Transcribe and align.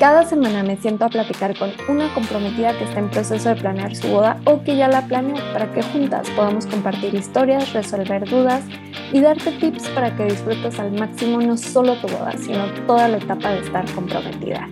Cada 0.00 0.24
semana 0.24 0.62
me 0.62 0.78
siento 0.78 1.04
a 1.04 1.10
platicar 1.10 1.54
con 1.58 1.72
una 1.86 2.14
comprometida 2.14 2.72
que 2.78 2.84
está 2.84 3.00
en 3.00 3.10
proceso 3.10 3.50
de 3.50 3.56
planear 3.56 3.94
su 3.94 4.08
boda 4.08 4.40
o 4.46 4.64
que 4.64 4.74
ya 4.74 4.88
la 4.88 5.06
planeó 5.06 5.36
para 5.52 5.70
que 5.74 5.82
juntas 5.82 6.26
podamos 6.30 6.64
compartir 6.64 7.14
historias, 7.14 7.74
resolver 7.74 8.26
dudas 8.26 8.64
y 9.12 9.20
darte 9.20 9.52
tips 9.52 9.90
para 9.90 10.16
que 10.16 10.24
disfrutes 10.24 10.80
al 10.80 10.92
máximo 10.92 11.42
no 11.42 11.58
solo 11.58 12.00
tu 12.00 12.08
boda, 12.08 12.32
sino 12.38 12.64
toda 12.86 13.08
la 13.08 13.18
etapa 13.18 13.50
de 13.50 13.58
estar 13.58 13.84
comprometida. 13.94 14.70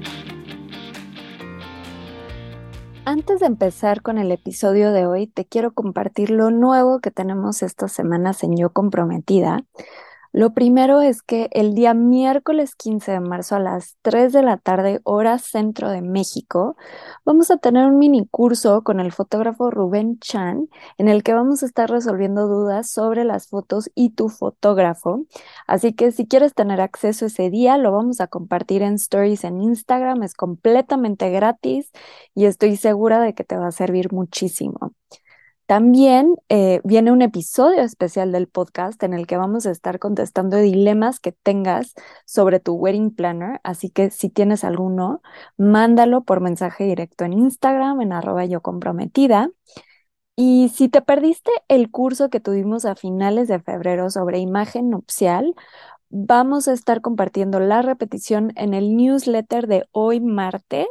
Antes 3.05 3.41
de 3.41 3.47
empezar 3.47 4.01
con 4.01 4.17
el 4.17 4.33
episodio 4.33 4.93
de 4.93 5.05
hoy, 5.05 5.27
te 5.27 5.45
quiero 5.45 5.75
compartir 5.75 6.31
lo 6.31 6.51
nuevo 6.51 7.01
que 7.01 7.11
tenemos 7.11 7.63
estas 7.63 7.93
semanas 7.93 8.43
en 8.45 8.57
Yo 8.57 8.71
Comprometida. 8.71 9.63
Lo 10.33 10.53
primero 10.53 11.01
es 11.01 11.23
que 11.23 11.49
el 11.53 11.75
día 11.75 11.95
miércoles 11.95 12.75
15 12.75 13.13
de 13.13 13.21
marzo 13.21 13.57
a 13.57 13.61
las 13.61 13.97
3 14.03 14.33
de 14.33 14.43
la 14.43 14.59
tarde, 14.59 15.01
hora 15.05 15.39
centro 15.39 15.91
de 15.91 16.03
México, 16.03 16.77
vamos 17.25 17.51
a 17.51 17.57
tener 17.57 17.87
un 17.87 17.99
mini 17.99 18.27
curso 18.31 18.83
con 18.83 19.01
el 19.01 19.13
fotógrafo 19.13 19.71
Rubén 19.71 20.19
Chan, 20.19 20.69
en 20.99 21.09
el 21.09 21.23
que 21.23 21.33
vamos 21.35 21.63
a 21.63 21.67
estar 21.67 21.91
resolviendo 21.91 22.47
dudas 22.47 22.91
sobre 22.91 23.25
las 23.25 23.49
fotos 23.49 23.91
y 23.95 24.11
tu 24.11 24.29
fotógrafo. 24.29 25.25
Así 25.67 25.95
que 25.95 26.13
si 26.13 26.27
quieres 26.27 26.55
tener 26.55 26.81
acceso 26.81 27.27
ese 27.27 27.51
día, 27.51 27.79
lo 27.79 27.93
vamos 27.93 28.21
a 28.21 28.27
compartir 28.27 28.83
en 28.83 28.95
stories 28.95 29.45
en 29.45 29.63
Instagram, 29.63 30.23
es 30.23 30.35
completamente 30.35 31.31
gratis 31.31 31.91
y 32.35 32.45
estoy 32.45 32.77
segura 32.77 33.21
de 33.21 33.35
que 33.35 33.45
te 33.45 33.57
va 33.57 33.69
a 33.69 33.73
servir 33.73 34.13
muchísimo. 34.13 34.93
También 35.69 36.37
eh, 36.49 36.81
viene 36.83 37.13
un 37.13 37.21
episodio 37.21 37.83
especial 37.83 38.33
del 38.33 38.49
podcast 38.49 39.03
en 39.03 39.13
el 39.13 39.27
que 39.27 39.37
vamos 39.37 39.67
a 39.67 39.71
estar 39.71 39.99
contestando 39.99 40.57
dilemas 40.57 41.21
que 41.21 41.33
tengas 41.33 41.93
sobre 42.25 42.59
tu 42.59 42.73
wedding 42.73 43.15
planner, 43.15 43.61
así 43.65 43.91
que 43.91 44.09
si 44.11 44.31
tienes 44.31 44.65
alguno, 44.65 45.21
mándalo 45.59 46.25
por 46.25 46.41
mensaje 46.41 46.85
directo 46.85 47.27
en 47.27 47.35
Instagram, 47.35 48.01
en 48.01 48.15
arroba 48.15 48.47
yo 48.47 48.63
comprometida. 48.63 49.51
Y 50.37 50.71
si 50.71 50.89
te 50.89 51.03
perdiste 51.03 51.51
el 51.69 51.91
curso 51.91 52.31
que 52.31 52.41
tuvimos 52.41 52.87
a 52.87 52.95
finales 52.95 53.47
de 53.49 53.61
febrero 53.61 54.09
sobre 54.09 54.39
imagen 54.39 54.89
nupcial, 54.89 55.55
vamos 56.09 56.67
a 56.69 56.73
estar 56.73 57.03
compartiendo 57.03 57.61
la 57.61 57.83
repetición 57.83 58.53
en 58.57 58.73
el 58.73 58.97
newsletter 58.97 59.67
de 59.67 59.87
hoy 59.93 60.21
martes 60.21 60.89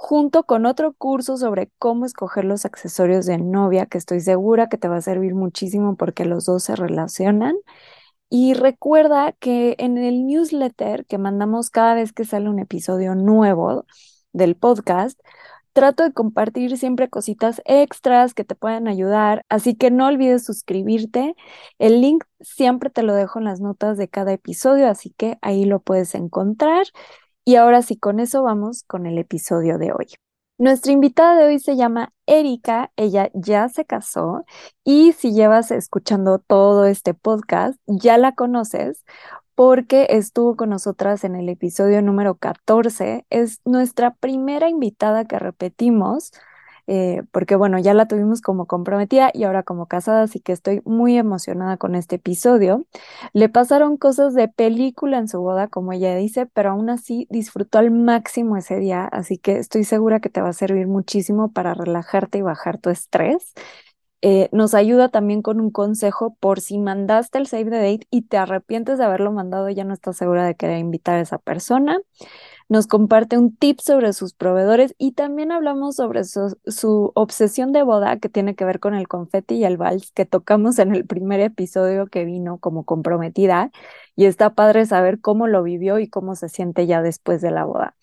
junto 0.00 0.44
con 0.44 0.64
otro 0.64 0.92
curso 0.94 1.36
sobre 1.36 1.72
cómo 1.78 2.06
escoger 2.06 2.44
los 2.44 2.64
accesorios 2.64 3.26
de 3.26 3.36
novia, 3.38 3.86
que 3.86 3.98
estoy 3.98 4.20
segura 4.20 4.68
que 4.68 4.78
te 4.78 4.86
va 4.86 4.98
a 4.98 5.02
servir 5.02 5.34
muchísimo 5.34 5.96
porque 5.96 6.24
los 6.24 6.44
dos 6.44 6.62
se 6.62 6.76
relacionan. 6.76 7.56
Y 8.30 8.54
recuerda 8.54 9.32
que 9.32 9.74
en 9.78 9.98
el 9.98 10.24
newsletter 10.24 11.04
que 11.06 11.18
mandamos 11.18 11.70
cada 11.70 11.94
vez 11.94 12.12
que 12.12 12.24
sale 12.24 12.48
un 12.48 12.60
episodio 12.60 13.16
nuevo 13.16 13.86
del 14.32 14.54
podcast, 14.54 15.20
trato 15.72 16.04
de 16.04 16.12
compartir 16.12 16.78
siempre 16.78 17.08
cositas 17.10 17.60
extras 17.64 18.34
que 18.34 18.44
te 18.44 18.54
puedan 18.54 18.86
ayudar, 18.86 19.44
así 19.48 19.74
que 19.74 19.90
no 19.90 20.06
olvides 20.06 20.44
suscribirte. 20.44 21.34
El 21.78 22.00
link 22.00 22.24
siempre 22.40 22.88
te 22.90 23.02
lo 23.02 23.14
dejo 23.14 23.40
en 23.40 23.46
las 23.46 23.60
notas 23.60 23.98
de 23.98 24.08
cada 24.08 24.32
episodio, 24.32 24.88
así 24.88 25.10
que 25.16 25.38
ahí 25.42 25.64
lo 25.64 25.80
puedes 25.80 26.14
encontrar. 26.14 26.86
Y 27.48 27.56
ahora 27.56 27.80
sí, 27.80 27.96
con 27.96 28.20
eso 28.20 28.42
vamos 28.42 28.82
con 28.82 29.06
el 29.06 29.16
episodio 29.16 29.78
de 29.78 29.90
hoy. 29.90 30.08
Nuestra 30.58 30.92
invitada 30.92 31.34
de 31.34 31.46
hoy 31.46 31.58
se 31.58 31.76
llama 31.76 32.12
Erika, 32.26 32.92
ella 32.94 33.30
ya 33.32 33.70
se 33.70 33.86
casó 33.86 34.44
y 34.84 35.12
si 35.12 35.32
llevas 35.32 35.70
escuchando 35.70 36.40
todo 36.40 36.84
este 36.84 37.14
podcast, 37.14 37.80
ya 37.86 38.18
la 38.18 38.34
conoces 38.34 39.02
porque 39.54 40.08
estuvo 40.10 40.56
con 40.56 40.68
nosotras 40.68 41.24
en 41.24 41.36
el 41.36 41.48
episodio 41.48 42.02
número 42.02 42.34
14. 42.34 43.24
Es 43.30 43.62
nuestra 43.64 44.14
primera 44.14 44.68
invitada 44.68 45.24
que 45.24 45.38
repetimos 45.38 46.32
eh, 46.90 47.22
porque 47.32 47.54
bueno, 47.54 47.78
ya 47.78 47.92
la 47.92 48.08
tuvimos 48.08 48.40
como 48.40 48.66
comprometida 48.66 49.30
y 49.34 49.44
ahora 49.44 49.62
como 49.62 49.86
casada, 49.86 50.22
así 50.22 50.40
que 50.40 50.52
estoy 50.52 50.80
muy 50.86 51.18
emocionada 51.18 51.76
con 51.76 51.94
este 51.94 52.16
episodio. 52.16 52.86
Le 53.34 53.50
pasaron 53.50 53.98
cosas 53.98 54.32
de 54.32 54.48
película 54.48 55.18
en 55.18 55.28
su 55.28 55.38
boda, 55.40 55.68
como 55.68 55.92
ella 55.92 56.16
dice, 56.16 56.46
pero 56.46 56.70
aún 56.70 56.88
así 56.88 57.26
disfrutó 57.30 57.78
al 57.78 57.90
máximo 57.90 58.56
ese 58.56 58.78
día, 58.78 59.04
así 59.04 59.36
que 59.36 59.58
estoy 59.58 59.84
segura 59.84 60.20
que 60.20 60.30
te 60.30 60.40
va 60.40 60.48
a 60.48 60.52
servir 60.54 60.86
muchísimo 60.86 61.52
para 61.52 61.74
relajarte 61.74 62.38
y 62.38 62.42
bajar 62.42 62.78
tu 62.78 62.88
estrés. 62.88 63.52
Eh, 64.22 64.48
nos 64.50 64.74
ayuda 64.74 65.10
también 65.10 65.42
con 65.42 65.60
un 65.60 65.70
consejo 65.70 66.36
por 66.40 66.60
si 66.60 66.78
mandaste 66.78 67.38
el 67.38 67.46
save 67.46 67.66
the 67.66 67.76
date 67.76 68.06
y 68.10 68.22
te 68.22 68.38
arrepientes 68.38 68.98
de 68.98 69.04
haberlo 69.04 69.30
mandado, 69.30 69.68
ya 69.68 69.84
no 69.84 69.94
estás 69.94 70.16
segura 70.16 70.44
de 70.44 70.56
querer 70.56 70.78
invitar 70.78 71.16
a 71.16 71.20
esa 71.20 71.38
persona 71.38 71.98
nos 72.68 72.86
comparte 72.86 73.38
un 73.38 73.54
tip 73.56 73.80
sobre 73.80 74.12
sus 74.12 74.34
proveedores 74.34 74.94
y 74.98 75.12
también 75.12 75.52
hablamos 75.52 75.96
sobre 75.96 76.22
su, 76.24 77.12
obsesión 77.14 77.72
de 77.72 77.82
boda 77.82 78.18
que 78.18 78.28
tiene 78.28 78.54
que 78.54 78.64
ver 78.64 78.80
con 78.80 78.94
el 78.94 79.08
confeti 79.08 79.56
y 79.56 79.64
el 79.64 79.76
vals 79.78 80.12
que 80.12 80.26
tocamos 80.26 80.78
en 80.78 80.94
el 80.94 81.06
primer 81.06 81.40
episodio 81.40 82.06
que 82.06 82.24
vino 82.24 82.58
como 82.58 82.84
comprometida 82.84 83.70
y 84.16 84.26
está 84.26 84.54
padre 84.54 84.86
saber 84.86 85.20
cómo 85.20 85.46
lo 85.46 85.62
vivió 85.62 85.98
y 85.98 86.08
cómo 86.08 86.34
se 86.36 86.48
siente 86.48 86.86
ya 86.86 87.02
después 87.02 87.40
de 87.40 87.50
la 87.50 87.64
boda. 87.64 87.96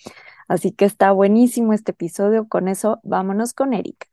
Así 0.48 0.72
que 0.72 0.86
está 0.86 1.12
buenísimo 1.12 1.74
este 1.74 1.92
episodio. 1.92 2.48
Con 2.48 2.68
eso, 2.68 3.00
vámonos 3.04 3.54
con 3.54 3.74
Erika. 3.74 4.08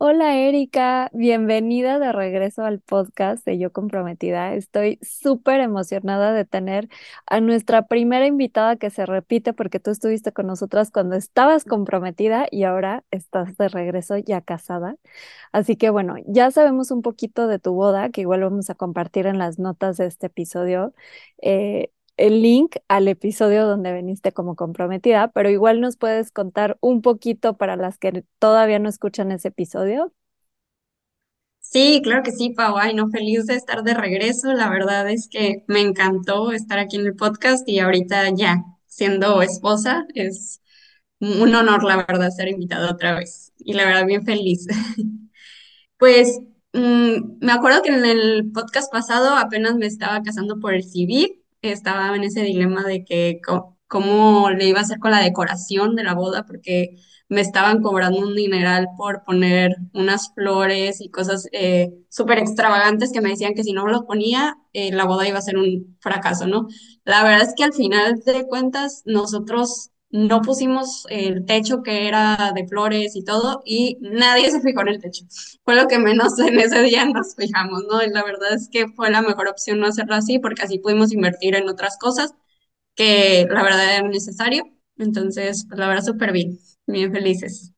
Hola 0.00 0.36
Erika, 0.36 1.10
bienvenida 1.12 1.98
de 1.98 2.12
regreso 2.12 2.64
al 2.64 2.78
podcast 2.80 3.44
de 3.44 3.58
Yo 3.58 3.72
Comprometida. 3.72 4.54
Estoy 4.54 4.98
súper 5.02 5.58
emocionada 5.60 6.32
de 6.32 6.44
tener 6.44 6.88
a 7.26 7.40
nuestra 7.40 7.86
primera 7.88 8.26
invitada 8.26 8.76
que 8.76 8.90
se 8.90 9.06
repite 9.06 9.52
porque 9.52 9.80
tú 9.80 9.90
estuviste 9.90 10.32
con 10.32 10.46
nosotras 10.46 10.92
cuando 10.92 11.16
estabas 11.16 11.64
comprometida 11.64 12.46
y 12.50 12.62
ahora 12.62 13.04
estás 13.10 13.56
de 13.56 13.68
regreso 13.68 14.16
ya 14.18 14.40
casada. 14.40 14.96
Así 15.52 15.76
que 15.76 15.90
bueno, 15.90 16.14
ya 16.26 16.50
sabemos 16.52 16.90
un 16.92 17.02
poquito 17.02 17.48
de 17.48 17.58
tu 17.58 17.74
boda, 17.74 18.10
que 18.10 18.20
igual 18.22 18.42
vamos 18.42 18.70
a 18.70 18.74
compartir 18.76 19.26
en 19.26 19.38
las 19.38 19.58
notas 19.58 19.96
de 19.96 20.06
este 20.06 20.26
episodio. 20.28 20.94
Eh, 21.42 21.90
el 22.18 22.42
link 22.42 22.76
al 22.88 23.08
episodio 23.08 23.66
donde 23.66 23.92
veniste 23.92 24.32
como 24.32 24.56
comprometida, 24.56 25.28
pero 25.32 25.50
igual 25.50 25.80
nos 25.80 25.96
puedes 25.96 26.30
contar 26.32 26.76
un 26.80 27.00
poquito 27.02 27.56
para 27.56 27.76
las 27.76 27.98
que 27.98 28.24
todavía 28.38 28.78
no 28.78 28.88
escuchan 28.88 29.32
ese 29.32 29.48
episodio. 29.48 30.12
Sí, 31.60 32.00
claro 32.02 32.22
que 32.22 32.32
sí, 32.32 32.50
Pau. 32.50 32.78
Ay, 32.78 32.94
no, 32.94 33.08
feliz 33.10 33.46
de 33.46 33.54
estar 33.54 33.82
de 33.82 33.94
regreso. 33.94 34.52
La 34.54 34.70
verdad 34.70 35.08
es 35.10 35.28
que 35.30 35.64
me 35.68 35.80
encantó 35.80 36.52
estar 36.52 36.78
aquí 36.78 36.96
en 36.96 37.06
el 37.06 37.14
podcast 37.14 37.68
y 37.68 37.78
ahorita 37.78 38.30
ya 38.34 38.64
siendo 38.86 39.42
esposa 39.42 40.06
es 40.14 40.60
un 41.20 41.54
honor, 41.54 41.84
la 41.84 41.96
verdad, 41.96 42.30
ser 42.30 42.48
invitada 42.48 42.90
otra 42.90 43.14
vez. 43.18 43.52
Y 43.58 43.74
la 43.74 43.84
verdad, 43.84 44.06
bien 44.06 44.24
feliz. 44.24 44.66
Pues 45.98 46.38
mm, 46.74 47.38
me 47.40 47.52
acuerdo 47.52 47.82
que 47.82 47.90
en 47.90 48.04
el 48.04 48.52
podcast 48.52 48.92
pasado 48.92 49.34
apenas 49.36 49.74
me 49.76 49.86
estaba 49.86 50.22
casando 50.22 50.60
por 50.60 50.72
el 50.74 50.84
civil 50.84 51.42
estaba 51.62 52.14
en 52.16 52.24
ese 52.24 52.42
dilema 52.42 52.84
de 52.84 53.04
que 53.04 53.40
cómo 53.88 54.50
le 54.50 54.66
iba 54.66 54.80
a 54.80 54.82
hacer 54.82 54.98
con 54.98 55.10
la 55.10 55.20
decoración 55.20 55.96
de 55.96 56.04
la 56.04 56.14
boda, 56.14 56.44
porque 56.46 56.96
me 57.28 57.40
estaban 57.40 57.82
cobrando 57.82 58.20
un 58.20 58.34
dineral 58.34 58.88
por 58.96 59.22
poner 59.24 59.76
unas 59.92 60.32
flores 60.34 61.00
y 61.00 61.10
cosas 61.10 61.48
eh, 61.52 61.90
súper 62.08 62.38
extravagantes 62.38 63.12
que 63.12 63.20
me 63.20 63.30
decían 63.30 63.54
que 63.54 63.64
si 63.64 63.72
no 63.72 63.86
los 63.86 64.02
ponía, 64.04 64.56
eh, 64.72 64.92
la 64.92 65.04
boda 65.04 65.28
iba 65.28 65.38
a 65.38 65.42
ser 65.42 65.58
un 65.58 65.96
fracaso, 66.00 66.46
¿no? 66.46 66.68
La 67.04 67.22
verdad 67.22 67.42
es 67.46 67.54
que 67.54 67.64
al 67.64 67.74
final 67.74 68.20
de 68.24 68.46
cuentas 68.46 69.02
nosotros 69.04 69.90
no 70.10 70.40
pusimos 70.42 71.04
el 71.10 71.44
techo 71.46 71.82
que 71.82 72.08
era 72.08 72.52
de 72.54 72.66
flores 72.66 73.14
y 73.16 73.24
todo 73.24 73.62
y 73.64 73.98
nadie 74.00 74.50
se 74.50 74.60
fijó 74.60 74.80
en 74.82 74.88
el 74.88 75.00
techo. 75.00 75.24
Fue 75.64 75.74
lo 75.76 75.86
que 75.88 75.98
menos 75.98 76.38
en 76.38 76.58
ese 76.60 76.82
día 76.82 77.04
nos 77.06 77.34
fijamos, 77.36 77.84
¿no? 77.90 78.02
Y 78.02 78.10
la 78.10 78.24
verdad 78.24 78.54
es 78.54 78.68
que 78.70 78.88
fue 78.88 79.10
la 79.10 79.22
mejor 79.22 79.48
opción 79.48 79.80
no 79.80 79.86
hacerlo 79.86 80.14
así 80.14 80.38
porque 80.38 80.62
así 80.62 80.78
pudimos 80.78 81.12
invertir 81.12 81.54
en 81.56 81.68
otras 81.68 81.98
cosas 81.98 82.34
que 82.96 83.46
la 83.50 83.62
verdad 83.62 83.96
era 83.98 84.08
necesario. 84.08 84.64
Entonces, 84.98 85.66
pues, 85.68 85.78
la 85.78 85.88
verdad, 85.88 86.04
súper 86.04 86.32
bien, 86.32 86.58
bien 86.86 87.12
felices. 87.12 87.72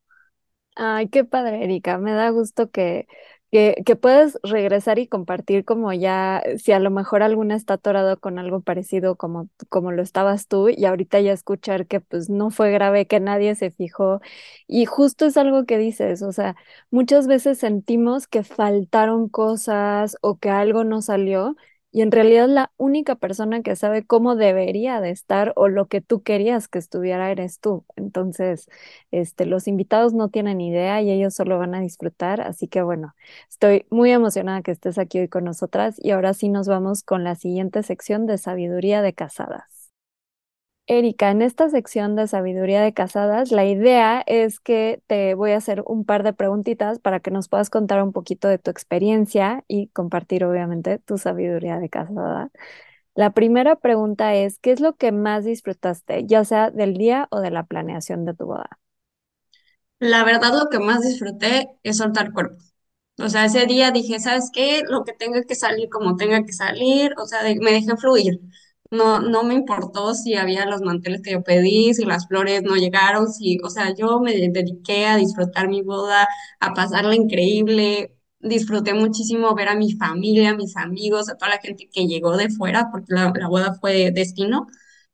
Ay, 0.77 1.09
qué 1.09 1.25
padre, 1.25 1.65
Erika. 1.65 1.99
Me 1.99 2.13
da 2.13 2.31
gusto 2.31 2.71
que, 2.71 3.07
que, 3.51 3.83
que 3.85 3.97
puedes 3.97 4.39
regresar 4.43 4.99
y 4.99 5.09
compartir 5.09 5.65
como 5.65 5.93
ya, 5.93 6.43
si 6.59 6.73
a 6.73 6.79
lo 6.79 6.91
mejor 6.91 7.23
alguna 7.23 7.57
está 7.57 7.75
atorado 7.75 8.19
con 8.21 8.39
algo 8.39 8.61
parecido 8.61 9.17
como, 9.17 9.49
como 9.69 9.93
lo 9.93 10.03
estabas 10.03 10.47
tú 10.49 10.69
y 10.69 10.85
ahorita 10.85 11.21
ya 11.21 11.33
escuchar 11.33 11.87
que 11.87 12.01
pues 12.01 12.31
no 12.31 12.51
fue 12.51 12.71
grave, 12.73 13.07
que 13.07 13.21
nadie 13.21 13.55
se 13.57 13.71
fijó 13.71 14.21
y 14.67 14.85
justo 14.87 15.27
es 15.27 15.37
algo 15.37 15.65
que 15.65 15.79
dices, 15.79 16.23
o 16.23 16.33
sea, 16.33 16.57
muchas 16.91 17.27
veces 17.27 17.59
sentimos 17.59 18.27
que 18.29 18.43
faltaron 18.45 19.29
cosas 19.29 20.17
o 20.23 20.39
que 20.39 20.51
algo 20.51 20.85
no 20.85 21.03
salió 21.03 21.57
y 21.93 22.03
en 22.03 22.13
realidad 22.13 22.49
la 22.49 22.73
única 22.77 23.17
persona 23.17 23.63
que 23.63 23.75
sabe 23.77 24.05
cómo 24.07 24.37
debería 24.37 25.01
de 25.01 25.11
estar 25.11 25.53
o 25.57 25.69
lo 25.69 25.87
que 25.89 26.01
tú 26.01 26.23
querías 26.23 26.69
que 26.69 26.79
estuviera 26.79 27.31
eres 27.31 27.59
tú. 27.61 27.85
Entonces, 27.97 28.69
este, 29.11 29.47
los 29.47 29.67
invitados 29.69 30.13
no 30.15 30.29
tienen 30.29 30.61
idea 30.61 31.03
y 31.03 31.11
ellos 31.11 31.35
solo 31.35 31.59
van 31.59 31.75
a 31.75 31.81
disfrutar. 31.81 32.41
Así 32.43 32.69
que 32.69 32.83
bueno, 32.83 33.15
estoy 33.49 33.87
muy 33.91 34.11
emocionada 34.13 34.63
que 34.63 34.71
estés 34.73 34.99
aquí 34.99 35.19
hoy 35.21 35.29
con 35.29 35.45
nosotras 35.45 35.97
y 35.99 36.11
ahora 36.11 36.35
sí 36.35 36.49
nos 36.49 36.69
vamos 36.69 37.03
con 37.03 37.25
la 37.25 37.35
siguiente 37.35 37.83
sección 37.83 38.27
de 38.27 38.39
sabiduría 38.39 39.03
de 39.03 39.13
casadas. 39.15 39.80
Erika, 40.87 41.31
en 41.31 41.41
esta 41.43 41.69
sección 41.71 42.17
de 42.17 42.27
sabiduría 42.27 42.83
de 42.83 42.93
casadas, 42.93 43.53
la 43.53 43.65
idea 43.65 44.23
es 44.27 44.59
que 44.59 45.01
te 45.07 45.35
voy 45.35 45.53
a 45.53 45.59
hacer 45.59 45.83
un 45.87 46.05
par 46.05 46.25
de 46.25 46.33
preguntitas 46.33 46.99
para 46.99 47.21
que 47.21 47.31
nos 47.31 47.49
puedas 47.49 47.71
contar 47.71 48.03
un 48.03 48.13
poquito 48.13 48.49
de 48.49 48.59
tu 48.59 48.71
experiencia 48.73 49.65
y 49.69 49.87
compartir, 49.89 50.45
obviamente, 50.45 50.99
tu 50.99 51.17
sabiduría 51.17 51.79
de 51.79 51.89
casada. 51.89 52.51
La 53.15 53.33
primera 53.33 53.77
pregunta 53.77 54.35
es, 54.35 54.59
¿qué 54.61 54.73
es 54.73 54.81
lo 54.81 54.97
que 54.97 55.13
más 55.13 55.45
disfrutaste, 55.45 56.27
ya 56.27 56.45
sea 56.45 56.71
del 56.71 56.95
día 56.95 57.29
o 57.31 57.41
de 57.41 57.51
la 57.53 57.65
planeación 57.65 58.25
de 58.27 58.35
tu 58.35 58.47
boda? 58.47 58.81
La 59.99 60.25
verdad, 60.25 60.53
lo 60.59 60.69
que 60.71 60.79
más 60.79 61.03
disfruté 61.03 61.69
es 61.83 61.99
soltar 61.99 62.33
cuerpo. 62.33 62.57
O 63.19 63.29
sea, 63.29 63.45
ese 63.47 63.67
día 63.67 63.91
dije, 63.91 64.19
¿sabes 64.21 64.51
qué? 64.53 64.83
Lo 64.89 65.05
que 65.05 65.13
tenga 65.13 65.43
que 65.45 65.55
salir 65.55 65.89
como 65.91 66.17
tenga 66.17 66.45
que 66.45 66.53
salir, 66.53 67.13
o 67.19 67.27
sea, 67.27 67.43
me 67.61 67.73
dejé 67.73 67.97
fluir. 67.99 68.41
No, 68.91 69.21
no 69.21 69.45
me 69.45 69.55
importó 69.55 70.15
si 70.15 70.35
había 70.35 70.67
los 70.67 70.83
manteles 70.83 71.23
que 71.23 71.33
yo 71.33 71.43
pedí, 71.45 71.95
si 71.95 72.05
las 72.05 72.27
flores 72.27 72.63
no 72.65 72.75
llegaron, 72.77 73.29
si, 73.33 73.59
o 73.63 73.71
sea, 73.71 73.95
yo 73.95 74.19
me 74.21 74.33
dediqué 74.35 75.07
a 75.07 75.17
disfrutar 75.17 75.69
mi 75.69 75.83
boda, 75.83 76.27
a 76.59 76.75
pasarla 76.75 77.15
increíble. 77.15 78.17
Disfruté 78.41 78.95
muchísimo 78.95 79.55
ver 79.55 79.69
a 79.69 79.77
mi 79.77 79.93
familia, 79.93 80.51
a 80.51 80.57
mis 80.57 80.77
amigos, 80.77 81.29
a 81.29 81.37
toda 81.37 81.51
la 81.53 81.61
gente 81.61 81.89
que 81.93 82.07
llegó 82.09 82.37
de 82.37 82.51
fuera, 82.51 82.91
porque 82.91 83.15
la, 83.15 83.33
la 83.37 83.49
boda 83.49 83.75
fue 83.81 84.11
destino. 84.13 84.67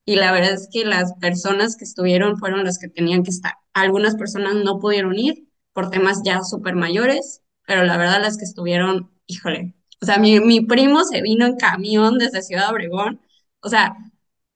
Y 0.04 0.16
la 0.16 0.32
verdad 0.32 0.52
es 0.54 0.68
que 0.72 0.84
las 0.84 1.12
personas 1.20 1.76
que 1.76 1.84
estuvieron 1.84 2.38
fueron 2.38 2.64
las 2.64 2.78
que 2.78 2.88
tenían 2.88 3.22
que 3.24 3.30
estar. 3.30 3.54
Algunas 3.74 4.14
personas 4.16 4.54
no 4.54 4.78
pudieron 4.78 5.18
ir 5.18 5.48
por 5.72 5.90
temas 5.90 6.22
ya 6.24 6.42
súper 6.42 6.74
mayores 6.76 7.42
pero 7.68 7.82
la 7.82 7.96
verdad 7.96 8.20
las 8.22 8.38
que 8.38 8.44
estuvieron, 8.44 9.10
híjole, 9.26 9.74
o 10.00 10.06
sea, 10.06 10.18
mi, 10.18 10.38
mi 10.38 10.60
primo 10.60 11.02
se 11.02 11.20
vino 11.20 11.46
en 11.46 11.56
camión 11.56 12.16
desde 12.16 12.42
Ciudad 12.42 12.70
Obregón, 12.70 13.20
o 13.66 13.68
sea, 13.68 13.96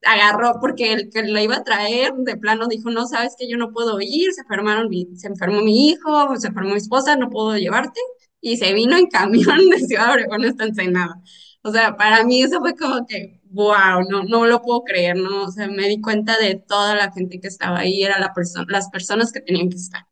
agarró 0.05 0.59
porque 0.61 0.93
el 0.93 1.11
que 1.11 1.23
lo 1.25 1.41
iba 1.41 1.57
a 1.57 1.65
traer 1.65 2.15
de 2.15 2.37
plano 2.37 2.69
dijo, 2.69 2.91
no, 2.91 3.07
sabes 3.07 3.35
que 3.39 3.49
yo 3.51 3.57
no 3.59 3.73
puedo 3.73 4.01
ir, 4.01 4.33
se 4.33 4.43
enfermaron 4.43 4.89
mi, 4.89 5.09
se 5.17 5.29
enfermó 5.29 5.63
mi 5.63 5.89
hijo, 5.91 6.37
se 6.37 6.49
enfermó 6.49 6.71
mi 6.71 6.77
esposa, 6.77 7.17
no 7.17 7.31
puedo 7.31 7.57
llevarte, 7.57 8.01
y 8.41 8.57
se 8.57 8.73
vino 8.73 8.97
en 8.97 9.09
camión 9.09 9.69
de 9.71 9.79
Ciudad 9.81 10.13
Obregón 10.13 10.45
hasta 10.45 10.65
Ensenada. 10.65 11.21
O 11.63 11.73
sea, 11.73 11.97
para 11.97 12.25
mí 12.25 12.43
eso 12.43 12.61
fue 12.61 12.75
como 12.77 13.07
que, 13.07 13.41
wow, 13.51 14.03
no, 14.09 14.23
no 14.25 14.47
lo 14.47 14.63
puedo 14.63 14.83
creer, 14.85 15.17
¿no? 15.17 15.45
O 15.45 15.51
sea, 15.51 15.69
me 15.69 15.89
di 15.89 16.01
cuenta 16.01 16.39
de 16.39 16.55
toda 16.57 16.95
la 16.97 17.13
gente 17.13 17.41
que 17.41 17.49
estaba 17.49 17.81
ahí, 17.81 18.03
era 18.03 18.19
la 18.19 18.33
persona, 18.33 18.67
las 18.71 18.89
personas 18.91 19.33
que 19.33 19.41
tenían 19.41 19.69
que 19.69 19.77
estar. 19.77 20.07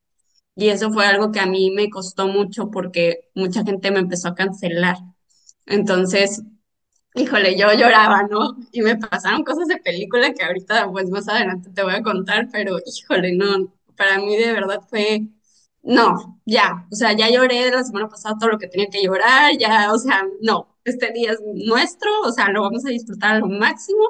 Y 0.57 0.69
eso 0.71 0.93
fue 0.93 1.07
algo 1.07 1.33
que 1.33 1.41
a 1.41 1.47
mí 1.47 1.71
me 1.71 1.91
costó 1.91 2.29
mucho 2.29 2.71
porque 2.71 3.31
mucha 3.35 3.65
gente 3.65 3.91
me 3.93 4.01
empezó 4.01 4.29
a 4.29 4.35
cancelar. 4.35 4.97
Entonces, 5.67 6.43
híjole, 7.19 7.57
yo 7.59 7.73
lloraba, 7.75 8.23
¿no? 8.25 8.57
Y 8.73 8.83
me 8.83 8.97
pasaron 8.97 9.45
cosas 9.45 9.67
de 9.69 9.79
película 9.79 10.33
que 10.33 10.45
ahorita, 10.45 10.91
pues 10.91 11.11
más 11.11 11.29
adelante 11.29 11.71
te 11.71 11.83
voy 11.83 11.95
a 11.95 12.03
contar, 12.03 12.49
pero 12.53 12.79
híjole, 12.85 13.37
no, 13.37 13.73
para 13.97 14.19
mí 14.19 14.37
de 14.37 14.53
verdad 14.53 14.81
fue, 14.89 15.29
no, 15.83 16.41
ya, 16.47 16.87
o 16.91 16.95
sea, 16.97 17.13
ya 17.15 17.31
lloré 17.31 17.71
la 17.71 17.85
semana 17.85 18.09
pasada 18.09 18.37
todo 18.39 18.51
lo 18.51 18.59
que 18.59 18.69
tenía 18.69 18.89
que 18.91 19.03
llorar, 19.03 19.57
ya, 19.59 19.93
o 19.93 19.99
sea, 19.99 20.23
no, 20.43 20.77
este 20.85 21.13
día 21.13 21.33
es 21.33 21.41
nuestro, 21.55 22.11
o 22.25 22.33
sea, 22.33 22.51
lo 22.51 22.63
vamos 22.63 22.85
a 22.87 22.91
disfrutar 22.91 23.37
a 23.37 23.39
lo 23.41 23.47
máximo 23.49 24.01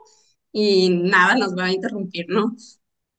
y 0.52 0.90
nada 0.90 1.36
nos 1.36 1.56
va 1.56 1.66
a 1.66 1.72
interrumpir, 1.72 2.26
¿no? 2.28 2.56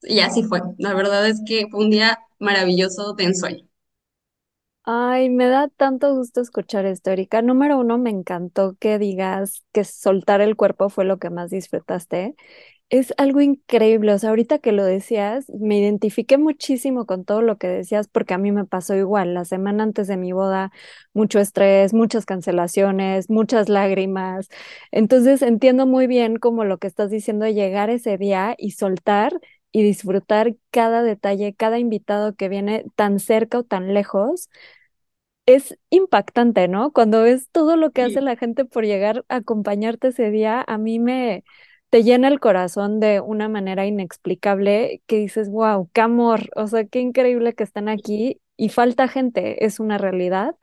Y 0.04 0.22
así 0.22 0.44
fue. 0.44 0.62
La 0.80 0.94
verdad 0.96 1.28
es 1.30 1.42
que 1.48 1.68
fue 1.72 1.82
un 1.82 1.92
día 1.92 2.20
maravilloso 2.40 3.14
de 3.16 3.26
ensueño. 3.26 3.69
Ay, 4.92 5.30
me 5.30 5.46
da 5.48 5.68
tanto 5.68 6.16
gusto 6.16 6.42
escuchar 6.42 6.86
esto, 6.88 7.12
Erika. 7.12 7.44
Número 7.44 7.78
uno, 7.78 8.00
me 8.00 8.10
encantó 8.10 8.76
que 8.80 8.98
digas 8.98 9.64
que 9.72 9.84
soltar 9.84 10.42
el 10.42 10.56
cuerpo 10.56 10.90
fue 10.90 11.06
lo 11.06 11.20
que 11.20 11.30
más 11.30 11.52
disfrutaste. 11.52 12.36
Es 12.92 13.16
algo 13.18 13.42
increíble, 13.42 14.14
o 14.14 14.20
sea, 14.20 14.30
ahorita 14.30 14.60
que 14.60 14.74
lo 14.74 14.86
decías, 14.86 15.48
me 15.60 15.80
identifiqué 15.80 16.38
muchísimo 16.38 17.08
con 17.08 17.26
todo 17.26 17.42
lo 17.42 17.58
que 17.58 17.68
decías 17.68 18.08
porque 18.10 18.36
a 18.36 18.38
mí 18.38 18.54
me 18.54 18.66
pasó 18.68 18.96
igual. 18.96 19.34
La 19.34 19.46
semana 19.48 19.84
antes 19.84 20.08
de 20.08 20.18
mi 20.18 20.34
boda, 20.34 20.72
mucho 21.16 21.40
estrés, 21.40 21.96
muchas 21.96 22.28
cancelaciones, 22.28 23.32
muchas 23.32 23.70
lágrimas. 23.72 24.50
Entonces 24.92 25.42
entiendo 25.42 25.88
muy 25.88 26.08
bien 26.08 26.38
como 26.38 26.66
lo 26.66 26.78
que 26.80 26.88
estás 26.88 27.10
diciendo 27.12 27.46
de 27.48 27.56
llegar 27.56 27.90
ese 27.90 28.20
día 28.20 28.56
y 28.60 28.72
soltar 28.74 29.40
y 29.72 29.84
disfrutar 29.84 30.56
cada 30.72 31.04
detalle, 31.04 31.56
cada 31.56 31.80
invitado 31.80 32.36
que 32.36 32.50
viene 32.50 32.86
tan 32.96 33.20
cerca 33.20 33.60
o 33.60 33.64
tan 33.64 33.94
lejos 33.94 34.50
es 35.56 35.78
impactante, 35.90 36.68
¿no? 36.68 36.92
Cuando 36.92 37.24
ves 37.24 37.50
todo 37.52 37.76
lo 37.78 37.92
que 37.92 38.04
hace 38.04 38.22
Sí, 38.22 38.24
la 38.24 38.36
gente 38.36 38.66
por 38.66 38.86
llegar 38.86 39.26
a 39.30 39.38
acompañarte 39.38 40.10
ese 40.10 40.32
día, 40.32 40.64
a 40.68 40.78
mí 40.78 41.00
me 41.00 41.44
te 41.90 42.04
llena 42.04 42.28
el 42.28 42.40
corazón 42.40 43.00
de 43.00 43.20
una 43.22 43.50
manera 43.50 43.86
inexplicable 43.88 45.02
que 45.08 45.18
dices, 45.18 45.50
wow, 45.50 45.90
qué 45.94 46.02
amor, 46.02 46.50
o 46.56 46.68
sea, 46.68 46.86
qué 46.86 47.00
increíble 47.00 47.54
que 47.56 47.64
están 47.64 47.90
aquí 47.90 48.42
y 48.58 48.70
falta 48.70 49.08
gente, 49.08 49.66
es 49.66 49.80
una 49.80 49.98
realidad, 49.98 50.56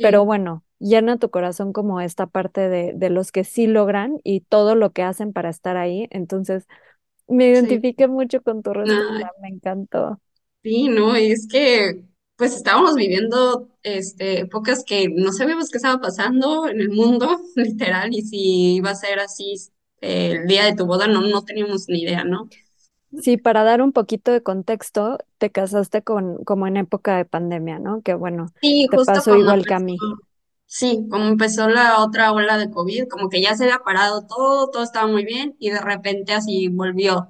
pero 0.00 0.24
sí, 0.24 0.26
bueno, 0.26 0.64
llena 0.78 1.18
tu 1.18 1.30
corazón 1.30 1.72
como 1.72 2.00
esta 2.00 2.26
parte 2.26 2.68
de, 2.68 2.92
de 2.94 3.10
los 3.10 3.32
que 3.32 3.44
sí 3.44 3.66
logran 3.66 4.20
y 4.24 4.40
todo 4.42 4.74
lo 4.76 4.92
que 4.92 5.02
hacen 5.02 5.32
para 5.32 5.50
estar 5.50 5.76
ahí. 5.76 6.08
Entonces, 6.10 6.66
me 7.28 7.48
sí. 7.52 7.84
identifiqué 7.90 8.08
mucho 8.08 8.42
con 8.42 8.62
tu 8.62 8.72
respuesta, 8.74 9.26
me 9.42 9.48
encantó. 9.48 10.20
sí, 10.62 10.88
no, 10.88 11.16
y 11.18 11.30
es 11.32 11.46
que 11.46 12.02
pues 12.36 12.54
estábamos 12.54 12.94
viviendo 12.96 13.68
este, 13.82 14.40
épocas 14.40 14.84
que 14.84 15.08
no 15.08 15.32
sabíamos 15.32 15.70
qué 15.70 15.78
estaba 15.78 16.00
pasando 16.00 16.68
en 16.68 16.80
el 16.80 16.90
mundo, 16.90 17.40
literal, 17.56 18.10
y 18.14 18.22
si 18.22 18.76
iba 18.76 18.90
a 18.90 18.94
ser 18.96 19.20
así 19.20 19.54
eh, 20.00 20.32
el 20.42 20.46
día 20.46 20.64
de 20.64 20.74
tu 20.76 20.86
boda, 20.86 21.06
no, 21.08 21.22
no 21.22 21.44
teníamos 21.44 21.88
ni 21.88 22.02
idea, 22.02 22.24
¿no? 22.24 22.48
Sí, 23.16 23.36
para 23.36 23.62
dar 23.62 23.80
un 23.80 23.92
poquito 23.92 24.32
de 24.32 24.42
contexto, 24.42 25.18
te 25.38 25.50
casaste 25.52 26.02
con, 26.02 26.42
como 26.44 26.66
en 26.66 26.76
época 26.76 27.16
de 27.16 27.24
pandemia, 27.24 27.78
¿no? 27.78 28.02
Que 28.02 28.14
bueno, 28.14 28.52
Sí, 28.60 28.86
te 28.88 28.98
justo 28.98 29.20
pasó 29.20 29.34
que 29.66 29.74
a 29.74 29.78
empezó, 29.78 29.78
mí. 29.80 30.04
sí, 30.66 31.06
como 31.10 31.26
empezó 31.26 31.68
la 31.68 32.00
otra 32.02 32.32
ola 32.32 32.58
de 32.58 32.70
COVID, 32.70 33.08
como 33.08 33.28
que 33.30 33.42
ya 33.42 33.56
se 33.56 33.64
había 33.64 33.80
parado 33.80 34.26
todo, 34.26 34.70
todo 34.70 34.82
estaba 34.84 35.06
muy 35.08 35.24
bien, 35.24 35.56
y 35.60 35.70
de 35.70 35.80
repente 35.80 36.32
así 36.34 36.68
volvió. 36.68 37.28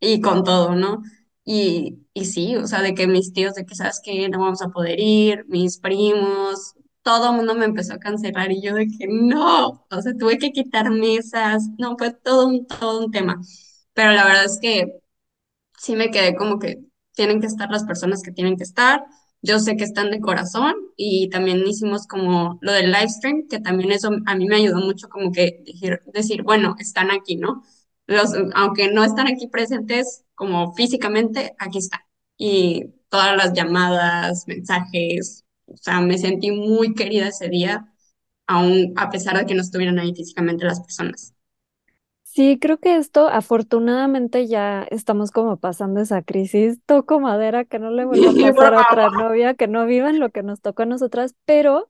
y 0.00 0.20
con 0.22 0.44
todo, 0.44 0.74
¿no? 0.76 1.02
Y, 1.44 2.06
y 2.14 2.24
sí, 2.26 2.56
o 2.56 2.66
sea, 2.66 2.80
de 2.82 2.94
que 2.94 3.06
mis 3.06 3.32
tíos, 3.32 3.54
de 3.54 3.66
que, 3.66 3.74
¿sabes 3.74 4.00
qué? 4.02 4.28
No 4.28 4.40
vamos 4.40 4.62
a 4.62 4.68
poder 4.70 4.98
ir, 5.00 5.44
mis 5.48 5.78
primos, 5.78 6.74
todo 7.02 7.30
el 7.30 7.36
mundo 7.36 7.54
me 7.54 7.66
empezó 7.66 7.94
a 7.94 7.98
cancelar 7.98 8.50
y 8.52 8.62
yo 8.62 8.74
de 8.74 8.86
que 8.86 9.06
no, 9.08 9.86
o 9.90 10.02
sea, 10.02 10.14
tuve 10.18 10.38
que 10.38 10.52
quitar 10.52 10.90
mesas, 10.90 11.68
no, 11.78 11.96
fue 11.98 12.12
todo 12.14 12.46
un, 12.48 12.66
todo 12.66 13.04
un 13.06 13.10
tema. 13.12 13.40
Pero 13.92 14.12
la 14.12 14.24
verdad 14.24 14.44
es 14.46 14.58
que 14.60 15.00
sí 15.78 15.96
me 15.96 16.10
quedé 16.10 16.34
como 16.36 16.58
que 16.58 16.84
tienen 17.14 17.40
que 17.40 17.46
estar 17.46 17.70
las 17.70 17.84
personas 17.84 18.22
que 18.22 18.32
tienen 18.32 18.56
que 18.56 18.64
estar. 18.64 19.04
Yo 19.42 19.58
sé 19.60 19.76
que 19.76 19.84
están 19.84 20.10
de 20.10 20.20
corazón 20.20 20.74
y 20.96 21.28
también 21.30 21.66
hicimos 21.66 22.06
como 22.06 22.58
lo 22.62 22.72
del 22.72 22.90
live 22.92 23.08
stream, 23.08 23.46
que 23.48 23.60
también 23.60 23.92
eso 23.92 24.10
a 24.26 24.34
mí 24.36 24.46
me 24.46 24.56
ayudó 24.56 24.78
mucho 24.80 25.08
como 25.08 25.32
que 25.32 25.62
decir, 26.14 26.42
bueno, 26.42 26.76
están 26.78 27.10
aquí, 27.10 27.36
¿no? 27.36 27.62
Los, 28.06 28.32
aunque 28.54 28.92
no 28.92 29.04
están 29.04 29.26
aquí 29.28 29.48
presentes 29.48 30.24
como 30.34 30.74
físicamente, 30.74 31.54
aquí 31.58 31.78
están. 31.78 32.00
Y 32.36 32.86
todas 33.08 33.36
las 33.36 33.52
llamadas, 33.52 34.46
mensajes, 34.46 35.44
o 35.66 35.76
sea, 35.76 36.00
me 36.00 36.18
sentí 36.18 36.50
muy 36.50 36.94
querida 36.94 37.28
ese 37.28 37.48
día, 37.48 37.92
aun 38.46 38.92
a 38.96 39.10
pesar 39.10 39.38
de 39.38 39.46
que 39.46 39.54
no 39.54 39.62
estuvieran 39.62 39.98
ahí 39.98 40.14
físicamente 40.14 40.64
las 40.64 40.80
personas. 40.80 41.34
Sí, 42.34 42.58
creo 42.60 42.78
que 42.78 42.96
esto 42.96 43.28
afortunadamente 43.28 44.48
ya 44.48 44.82
estamos 44.90 45.30
como 45.30 45.56
pasando 45.56 46.00
esa 46.00 46.20
crisis. 46.22 46.80
Toco 46.84 47.20
madera, 47.20 47.64
que 47.64 47.78
no 47.78 47.90
le 47.90 48.04
vuelva 48.04 48.30
a 48.30 48.32
pasar 48.54 48.74
a 48.74 48.80
otra 48.80 49.10
novia, 49.10 49.54
que 49.54 49.68
no 49.68 49.86
vivan 49.86 50.18
lo 50.18 50.30
que 50.30 50.42
nos 50.42 50.60
tocó 50.60 50.82
a 50.82 50.86
nosotras, 50.86 51.36
pero 51.44 51.88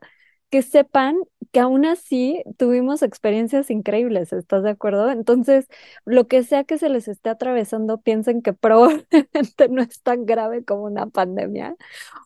que 0.54 0.62
sepan 0.62 1.16
que 1.50 1.58
aún 1.58 1.84
así 1.84 2.44
tuvimos 2.58 3.02
experiencias 3.02 3.70
increíbles, 3.70 4.32
¿estás 4.32 4.62
de 4.62 4.70
acuerdo? 4.70 5.10
Entonces, 5.10 5.66
lo 6.04 6.28
que 6.28 6.44
sea 6.44 6.62
que 6.62 6.78
se 6.78 6.88
les 6.88 7.08
esté 7.08 7.28
atravesando, 7.28 7.98
piensen 7.98 8.40
que 8.40 8.52
probablemente 8.52 9.68
no 9.68 9.82
es 9.82 10.00
tan 10.02 10.26
grave 10.26 10.64
como 10.64 10.84
una 10.84 11.08
pandemia 11.08 11.74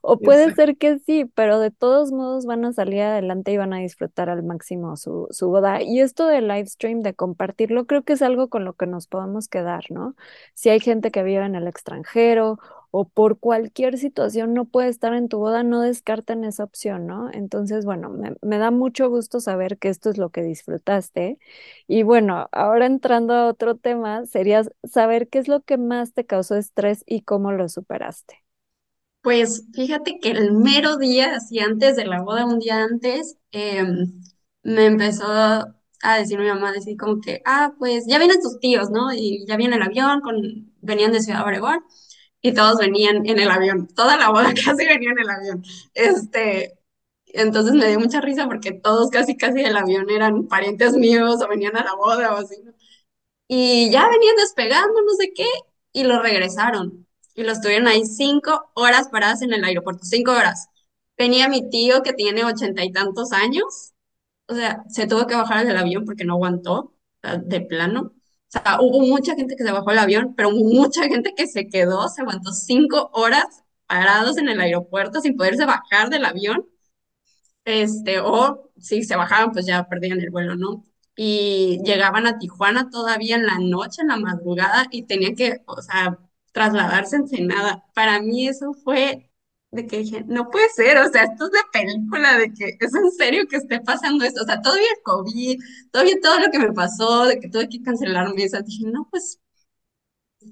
o 0.03 0.19
puede 0.19 0.55
ser 0.55 0.77
que 0.77 0.99
sí, 0.99 1.25
pero 1.25 1.59
de 1.59 1.71
todos 1.71 2.13
modos 2.13 2.45
van 2.45 2.67
a 2.67 2.75
salir 2.75 3.01
adelante 3.01 3.51
y 3.51 3.57
van 3.57 3.73
a 3.73 3.79
disfrutar 3.79 4.29
al 4.29 4.43
máximo 4.43 4.99
su, 4.99 5.27
su 5.31 5.49
boda. 5.49 5.81
Y 5.83 6.01
esto 6.01 6.27
del 6.27 6.49
live 6.49 6.67
stream, 6.67 7.01
de 7.01 7.15
compartirlo, 7.15 7.87
creo 7.87 8.03
que 8.03 8.13
es 8.13 8.21
algo 8.21 8.49
con 8.49 8.67
lo 8.67 8.75
que 8.75 8.87
nos 8.87 9.07
podemos 9.07 9.49
quedar, 9.49 9.85
¿no? 9.89 10.17
Si 10.53 10.69
hay 10.69 10.81
gente 10.81 11.11
que 11.11 11.23
vive 11.23 11.47
en 11.47 11.55
el 11.55 11.67
extranjero 11.67 12.59
o 12.91 13.09
por 13.09 13.39
cualquier 13.39 13.99
situación 13.99 14.55
no 14.55 14.65
puede 14.65 14.89
estar 14.89 15.15
en 15.15 15.29
tu 15.29 15.39
boda, 15.39 15.63
no 15.63 15.81
descarten 15.83 16.45
esa 16.45 16.65
opción, 16.65 17.07
¿no? 17.07 17.31
Entonces, 17.33 17.85
bueno, 17.85 18.11
me, 18.11 18.35
me 18.43 18.59
da 18.59 18.71
mucho 18.71 19.09
gusto 19.11 19.41
saber 19.41 19.79
que 19.79 19.89
esto 19.89 20.11
es 20.11 20.19
lo 20.19 20.31
que 20.31 20.43
disfrutaste. 20.43 21.39
Y 21.87 22.03
bueno, 22.03 22.49
ahora 22.53 22.87
entrando 22.87 23.35
a 23.35 23.47
otro 23.49 23.77
tema, 23.77 24.27
sería 24.27 24.63
saber 24.85 25.29
qué 25.29 25.39
es 25.39 25.49
lo 25.49 25.63
que 25.63 25.79
más 25.79 26.13
te 26.15 26.25
causó 26.27 26.57
estrés 26.57 27.05
y 27.07 27.23
cómo 27.23 27.53
lo 27.53 27.69
superaste. 27.69 28.45
Pues 29.23 29.67
fíjate 29.75 30.21
que 30.21 30.31
el 30.31 30.53
mero 30.53 30.97
día, 30.97 31.35
así 31.37 31.59
antes 31.59 31.97
de 31.97 32.07
la 32.07 32.23
boda, 32.23 32.47
un 32.47 32.59
día 32.61 32.83
antes, 32.85 33.37
em, 33.51 34.23
me 34.63 34.87
empezó 34.87 35.27
a 35.29 36.19
decir 36.19 36.39
mi 36.39 36.47
mamá, 36.47 36.73
decir 36.73 36.97
como 36.97 37.21
que, 37.21 37.43
ah, 37.45 37.75
pues 37.79 38.07
ya 38.07 38.19
vienen 38.19 38.41
tus 38.41 38.59
tíos, 38.61 38.91
¿no? 38.91 39.13
Y 39.13 39.45
ya 39.47 39.57
viene 39.57 39.77
el 39.77 39.83
avión, 39.83 40.21
con, 40.21 40.73
venían 40.81 41.13
de 41.13 41.21
Ciudad 41.21 41.43
Obregón 41.45 41.81
y 42.43 42.55
todos 42.55 42.79
venían 42.79 43.27
en 43.27 43.39
el 43.41 43.51
avión, 43.51 43.89
toda 43.89 44.17
la 44.17 44.31
boda 44.31 44.53
casi 44.65 44.87
venía 44.87 45.11
en 45.11 45.19
el 45.21 45.31
avión. 45.31 45.65
Este, 45.95 46.79
entonces 47.27 47.75
me 47.75 47.89
dio 47.89 48.01
mucha 48.01 48.21
risa 48.21 48.47
porque 48.47 48.73
todos 48.73 49.11
casi 49.11 49.37
casi 49.37 49.63
del 49.63 49.77
avión 49.77 50.11
eran 50.11 50.49
parientes 50.49 50.95
míos 50.95 51.41
o 51.43 51.49
venían 51.49 51.77
a 51.77 51.85
la 51.85 51.95
boda 51.95 52.35
o 52.35 52.39
así. 52.39 52.57
Y 53.49 53.91
ya 53.91 54.09
venían 54.09 54.37
despegando, 54.37 55.01
no 55.03 55.13
sé 55.19 55.33
qué, 55.35 55.47
y 55.93 56.05
lo 56.05 56.21
regresaron. 56.23 57.07
Y 57.35 57.45
los 57.45 57.61
tuvieron 57.61 57.87
ahí 57.89 58.05
cinco 58.05 58.71
horas 58.75 59.09
paradas 59.09 59.43
en 59.43 59.53
el 59.53 59.65
aeropuerto, 59.65 60.05
cinco 60.05 60.33
horas. 60.33 60.69
Venía 61.17 61.49
mi 61.49 61.69
tío 61.71 62.03
que 62.03 62.13
tiene 62.13 62.45
ochenta 62.45 62.85
y 62.85 62.93
tantos 62.93 63.33
años, 63.33 63.95
o 64.49 64.55
sea, 64.55 64.85
se 64.91 65.07
tuvo 65.07 65.27
que 65.27 65.37
bajar 65.37 65.67
del 65.67 65.77
avión 65.79 66.05
porque 66.05 66.25
no 66.25 66.35
aguantó, 66.35 66.95
de 67.23 67.61
plano. 67.63 68.13
O 68.49 68.51
sea, 68.51 68.79
hubo 68.81 69.01
mucha 69.01 69.35
gente 69.35 69.57
que 69.57 69.65
se 69.65 69.73
bajó 69.73 69.91
del 69.91 69.99
avión, 69.99 70.35
pero 70.37 70.49
hubo 70.51 70.65
mucha 70.65 71.03
gente 71.05 71.35
que 71.37 71.47
se 71.47 71.69
quedó, 71.69 72.09
se 72.09 72.23
aguantó 72.23 72.53
cinco 72.53 73.11
horas 73.13 73.65
parados 73.87 74.39
en 74.39 74.49
el 74.49 74.61
aeropuerto 74.61 75.21
sin 75.21 75.37
poderse 75.37 75.67
bajar 75.67 76.11
del 76.11 76.25
avión. 76.25 76.67
Este, 77.65 78.21
o 78.21 78.71
si 78.79 79.03
se 79.03 79.17
bajaban, 79.17 79.53
pues 79.53 79.67
ya 79.67 79.89
perdían 79.89 80.21
el 80.21 80.31
vuelo, 80.31 80.57
¿no? 80.57 80.85
Y 81.17 81.81
llegaban 81.85 82.27
a 82.27 82.39
Tijuana 82.39 82.89
todavía 82.91 83.37
en 83.37 83.47
la 83.47 83.59
noche, 83.59 84.03
en 84.03 84.09
la 84.09 84.17
madrugada, 84.17 84.87
y 84.91 85.03
tenían 85.05 85.35
que, 85.37 85.63
o 85.67 85.83
sea, 85.83 86.19
trasladarse 86.53 87.17
a 87.17 87.19
Ensenada. 87.21 87.85
Para 87.95 88.21
mí 88.23 88.49
eso 88.49 88.73
fue 88.73 89.28
de 89.71 89.87
que 89.87 89.99
dije, 89.99 90.25
no 90.27 90.51
puede 90.51 90.69
ser, 90.71 90.99
o 90.99 91.11
sea, 91.11 91.25
esto 91.25 91.47
es 91.47 91.53
de 91.53 91.59
película, 91.73 92.39
de 92.39 92.53
que 92.53 92.77
es 92.81 92.95
en 92.95 93.11
serio 93.13 93.47
que 93.49 93.57
esté 93.57 93.81
pasando 93.81 94.25
esto, 94.25 94.43
o 94.43 94.47
sea, 94.47 94.61
todavía 94.63 94.87
el 94.97 95.03
COVID, 95.03 95.59
todavía 95.93 96.17
todo 96.23 96.39
lo 96.41 96.51
que 96.51 96.59
me 96.59 96.73
pasó, 96.73 97.25
de 97.27 97.39
que 97.41 97.49
tuve 97.49 97.69
que 97.69 97.83
cancelar 97.83 98.35
mesas, 98.35 98.65
dije, 98.65 98.85
no, 98.91 99.09
pues, 99.11 99.41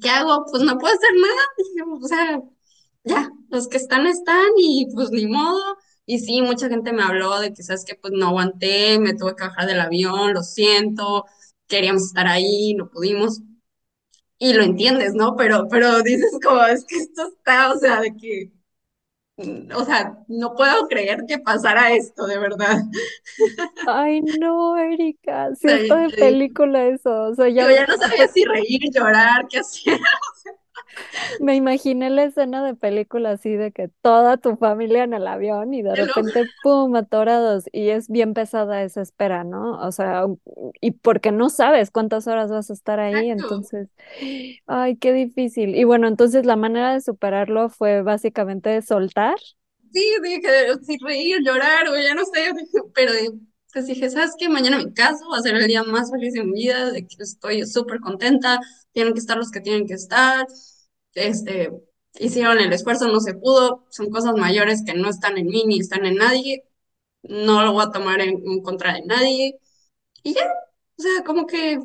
¿qué 0.01 0.09
hago? 0.11 0.45
Pues 0.51 0.63
no 0.63 0.79
puedo 0.79 0.95
hacer 0.95 1.11
nada, 1.15 1.43
dije, 1.59 1.83
o 2.05 2.09
sea, 2.09 2.41
ya, 3.05 3.31
los 3.51 3.69
que 3.69 3.77
están, 3.79 4.07
están, 4.07 4.47
y 4.59 4.87
pues 4.95 5.11
ni 5.11 5.27
modo. 5.27 5.77
Y 6.07 6.21
sí, 6.21 6.43
mucha 6.43 6.69
gente 6.69 6.93
me 6.93 7.03
habló 7.03 7.41
de 7.41 7.53
que, 7.53 7.63
sabes 7.63 7.85
que 7.85 7.97
pues 7.97 8.13
no 8.17 8.29
aguanté, 8.29 8.99
me 8.99 9.15
tuve 9.15 9.35
que 9.37 9.45
bajar 9.45 9.67
del 9.67 9.81
avión, 9.81 10.35
lo 10.35 10.43
siento, 10.43 11.25
queríamos 11.67 12.05
estar 12.05 12.27
ahí, 12.29 12.75
no 12.75 12.91
pudimos. 12.91 13.41
Y 14.39 14.53
lo 14.55 14.63
entiendes, 14.65 15.15
¿no? 15.15 15.37
Pero, 15.37 15.69
pero 15.71 16.03
dices 16.03 16.31
como, 16.43 16.63
es 16.65 16.85
que 16.87 16.97
esto 16.97 17.29
está, 17.29 17.73
o 17.73 17.79
sea, 17.79 18.01
de 18.01 18.15
que 18.17 18.53
o 19.39 19.85
sea, 19.85 20.19
no 20.29 20.55
puedo 20.55 20.89
creer 20.89 21.25
que 21.29 21.39
pasara 21.39 21.93
esto, 21.93 22.27
de 22.27 22.39
verdad. 22.39 22.79
Ay, 23.87 24.23
no, 24.41 24.77
Erika, 24.79 25.55
si 25.55 25.69
esto 25.69 25.95
de 25.95 26.09
película 26.09 26.87
eso, 26.87 27.25
o 27.25 27.35
sea, 27.35 27.49
ya, 27.49 27.71
ya 27.71 27.87
no 27.87 27.97
sabía 27.99 28.29
si 28.29 28.45
reír, 28.45 28.81
llorar, 28.93 29.47
qué 29.49 29.59
hacía. 29.59 29.99
Me 31.41 31.55
imaginé 31.55 32.11
la 32.11 32.25
escena 32.25 32.65
de 32.65 32.75
película 32.75 33.33
así 33.33 33.57
de 33.57 33.73
que 33.73 33.89
toda 34.03 34.37
tu 34.37 34.57
familia 34.57 35.05
en 35.05 35.15
el 35.15 35.27
avión 35.27 35.75
y 35.75 35.83
de 35.83 35.95
repente, 35.95 36.45
¡pum!, 36.63 36.95
atorados. 36.97 37.65
Y 37.73 37.91
es 37.91 38.09
bien 38.09 38.35
pesada 38.35 38.83
esa 38.83 39.03
espera, 39.03 39.45
¿no? 39.45 39.81
O 39.87 39.93
sea, 39.93 40.27
y 40.81 40.93
porque 40.93 41.33
no 41.33 41.51
sabes 41.51 41.91
cuántas 41.91 42.27
horas 42.27 42.51
vas 42.51 42.71
a 42.71 42.73
estar 42.73 43.01
ahí, 43.01 43.31
entonces, 43.31 43.89
ay, 44.67 44.97
qué 44.97 45.13
difícil. 45.13 45.75
Y 45.75 45.85
bueno, 45.85 46.09
entonces 46.09 46.47
la 46.47 46.57
manera 46.57 46.95
de 46.95 47.01
superarlo 47.01 47.69
fue 47.69 48.03
básicamente 48.03 48.81
soltar. 48.83 49.37
Sí, 49.93 50.13
dije, 50.23 50.75
sí, 50.83 50.99
reír, 51.03 51.39
llorar, 51.43 51.89
o 51.89 51.97
ya 51.97 52.15
no 52.15 52.25
sé, 52.25 52.53
pero 52.95 53.13
pues 53.73 53.87
dije, 53.87 54.09
¿sabes 54.09 54.33
qué? 54.39 54.49
Mañana 54.49 54.79
mi 54.79 54.93
caso 54.93 55.29
va 55.31 55.39
a 55.39 55.43
ser 55.43 55.55
el 55.55 55.67
día 55.67 55.83
más 55.83 56.11
feliz 56.11 56.33
de 56.33 56.45
mi 56.45 56.53
vida, 56.53 56.91
de 56.93 57.07
que 57.07 57.17
estoy 57.19 57.67
súper 57.67 58.01
contenta, 58.01 58.59
tienen 58.93 59.13
que 59.13 59.21
estar 59.21 59.37
los 59.37 59.51
que 59.51 59.61
tienen 59.61 59.87
que 59.87 59.95
estar 59.95 60.47
este, 61.17 61.73
hicieron 62.19 62.59
el 62.59 62.73
esfuerzo, 62.73 63.09
no 63.09 63.21
se 63.21 63.35
pudo, 63.35 63.87
son 63.91 64.11
cosas 64.11 64.35
mayores 64.37 64.83
que 64.85 64.95
no 64.95 65.09
están 65.09 65.39
en 65.39 65.47
mí 65.47 65.65
ni 65.67 65.81
están 65.81 66.07
en 66.07 66.17
nadie, 66.17 66.65
no 67.23 67.65
lo 67.65 67.73
voy 67.73 67.85
a 67.85 67.91
tomar 67.91 68.21
en, 68.21 68.63
contra 68.63 68.95
de 68.95 69.03
nadie. 69.03 69.59
Y 70.23 70.35
ya, 70.35 70.47
o 70.99 71.03
sea, 71.03 71.25
como 71.25 71.47
que 71.47 71.81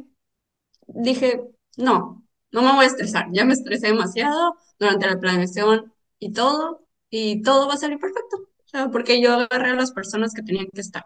dije, 0.87 1.41
no, 1.77 2.25
no 2.51 2.61
me 2.61 2.73
voy 2.73 2.85
a 2.85 2.87
estresar, 2.87 3.27
ya 3.31 3.45
me 3.45 3.53
estresé 3.53 3.87
demasiado 3.87 4.55
durante 4.79 5.07
la 5.07 5.19
planeación 5.19 5.93
y 6.19 6.33
todo, 6.33 6.85
y 7.09 7.41
todo 7.41 7.67
va 7.67 7.75
a 7.75 7.77
salir 7.77 7.99
perfecto, 7.99 8.37
o 8.37 8.67
sea, 8.67 8.89
porque 8.89 9.21
yo 9.21 9.33
agarré 9.33 9.71
a 9.71 9.75
las 9.75 9.91
personas 9.91 10.33
que 10.33 10.43
tenían 10.43 10.67
que 10.73 10.81
estar. 10.81 11.05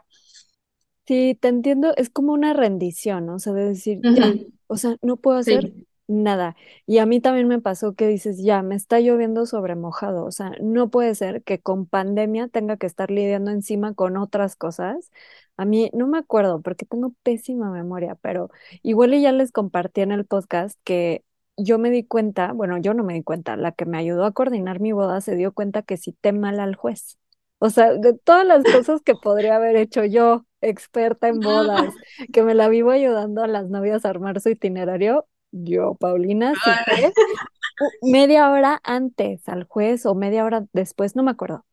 Sí, 1.08 1.38
te 1.40 1.50
entiendo, 1.50 1.94
es 1.98 2.10
como 2.10 2.34
una 2.34 2.54
rendición, 2.54 3.28
¿no? 3.28 3.36
O 3.36 3.40
sea, 3.40 3.54
de 3.54 3.66
decir, 3.66 4.00
ya, 4.02 4.34
o 4.66 4.78
sea, 4.78 4.98
no 5.04 5.18
puedo 5.18 5.38
hacer 5.38 5.72
nada. 6.08 6.56
Y 6.86 7.00
a 7.00 7.06
mí 7.06 7.20
también 7.22 7.48
me 7.48 7.60
pasó 7.62 7.96
que 7.96 8.08
dices, 8.08 8.44
ya, 8.44 8.62
me 8.62 8.76
está 8.76 9.00
lloviendo 9.00 9.46
sobre 9.46 9.76
mojado. 9.76 10.26
O 10.26 10.32
sea, 10.32 10.52
no 10.62 10.90
puede 10.90 11.16
ser 11.16 11.44
que 11.44 11.60
con 11.60 11.86
pandemia 11.86 12.48
tenga 12.48 12.78
que 12.78 12.88
estar 12.88 13.12
lidiando 13.12 13.52
encima 13.52 13.94
con 13.94 14.18
otras 14.18 14.56
cosas. 14.56 15.12
A 15.58 15.66
mí 15.66 15.90
no 15.94 16.08
me 16.08 16.18
acuerdo 16.18 16.62
porque 16.62 16.86
tengo 16.86 17.14
pésima 17.24 17.72
memoria, 17.72 18.16
pero 18.16 18.50
igual 18.84 19.20
ya 19.22 19.32
les 19.32 19.52
compartí 19.52 20.02
en 20.02 20.12
el 20.12 20.26
podcast 20.26 20.80
que 20.84 21.24
yo 21.58 21.80
me 21.80 21.90
di 21.90 22.04
cuenta, 22.04 22.52
bueno, 22.54 22.78
yo 22.78 22.94
no 22.94 23.04
me 23.04 23.14
di 23.14 23.24
cuenta, 23.24 23.56
la 23.56 23.72
que 23.72 23.86
me 23.86 23.98
ayudó 23.98 24.26
a 24.26 24.34
coordinar 24.34 24.80
mi 24.80 24.92
boda 24.92 25.22
se 25.22 25.36
dio 25.36 25.54
cuenta 25.54 25.84
que 25.84 25.98
cité 25.98 26.34
mal 26.34 26.60
al 26.60 26.76
juez. 26.76 27.18
O 27.60 27.70
sea, 27.70 27.94
de 27.94 28.14
todas 28.14 28.46
las 28.46 28.64
cosas 28.64 29.02
que 29.02 29.16
podría 29.16 29.56
haber 29.56 29.76
hecho 29.78 30.04
yo, 30.06 30.46
experta 30.62 31.28
en 31.30 31.40
bodas, 31.42 31.94
que 32.34 32.44
me 32.44 32.54
la 32.54 32.68
vivo 32.68 32.92
ayudando 32.92 33.44
a 33.44 33.48
las 33.48 33.70
novias 33.70 34.06
a 34.06 34.10
armar 34.10 34.42
su 34.42 34.50
itinerario, 34.50 35.28
yo, 35.52 35.96
Paulina, 35.96 36.56
cité 36.56 37.16
media 38.02 38.52
hora 38.52 38.82
antes 38.84 39.48
al 39.50 39.66
juez 39.66 40.06
o 40.06 40.16
media 40.16 40.46
hora 40.46 40.66
después, 40.74 41.16
no 41.16 41.24
me 41.24 41.32
acuerdo. 41.32 41.66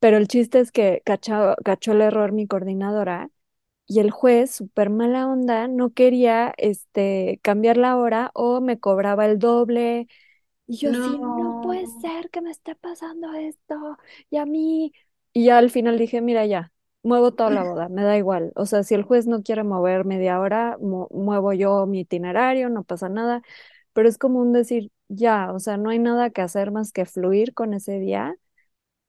Pero 0.00 0.16
el 0.18 0.28
chiste 0.28 0.60
es 0.60 0.72
que 0.72 1.02
cachó, 1.04 1.56
cachó 1.64 1.92
el 1.92 2.02
error 2.02 2.32
mi 2.32 2.46
coordinadora 2.46 3.30
y 3.86 4.00
el 4.00 4.10
juez, 4.10 4.50
súper 4.52 4.90
mala 4.90 5.28
onda, 5.28 5.68
no 5.68 5.92
quería 5.92 6.54
este, 6.58 7.40
cambiar 7.42 7.76
la 7.78 7.96
hora 7.98 8.30
o 8.34 8.60
me 8.60 8.80
cobraba 8.80 9.26
el 9.26 9.38
doble. 9.38 10.08
Y 10.66 10.76
yo 10.78 10.94
sí, 10.94 11.18
no 11.20 11.54
puede 11.54 11.86
ser 11.86 12.30
que 12.30 12.40
me 12.42 12.50
esté 12.50 12.74
pasando 12.76 13.32
esto. 13.34 13.98
Y 14.30 14.36
a 14.38 14.46
mí, 14.46 14.92
y 15.32 15.46
ya 15.46 15.58
al 15.58 15.70
final 15.70 15.98
dije, 15.98 16.20
mira, 16.20 16.46
ya, 16.46 16.72
muevo 17.08 17.32
toda 17.34 17.50
la 17.50 17.64
boda, 17.64 17.88
me 17.88 18.04
da 18.04 18.16
igual. 18.18 18.52
O 18.56 18.66
sea, 18.66 18.82
si 18.84 18.94
el 18.94 19.02
juez 19.04 19.26
no 19.26 19.42
quiere 19.42 19.64
mover 19.64 20.04
media 20.04 20.40
hora, 20.40 20.76
muevo 20.80 21.52
yo 21.54 21.86
mi 21.86 22.00
itinerario, 22.00 22.68
no 22.70 22.84
pasa 22.84 23.08
nada. 23.08 23.42
Pero 23.94 24.08
es 24.08 24.18
como 24.18 24.40
un 24.40 24.52
decir, 24.52 24.92
ya, 25.08 25.52
o 25.52 25.60
sea, 25.60 25.76
no 25.78 25.90
hay 25.90 25.98
nada 26.00 26.30
que 26.30 26.42
hacer 26.42 26.70
más 26.72 26.92
que 26.92 27.06
fluir 27.06 27.54
con 27.54 27.74
ese 27.74 27.98
día. 28.00 28.36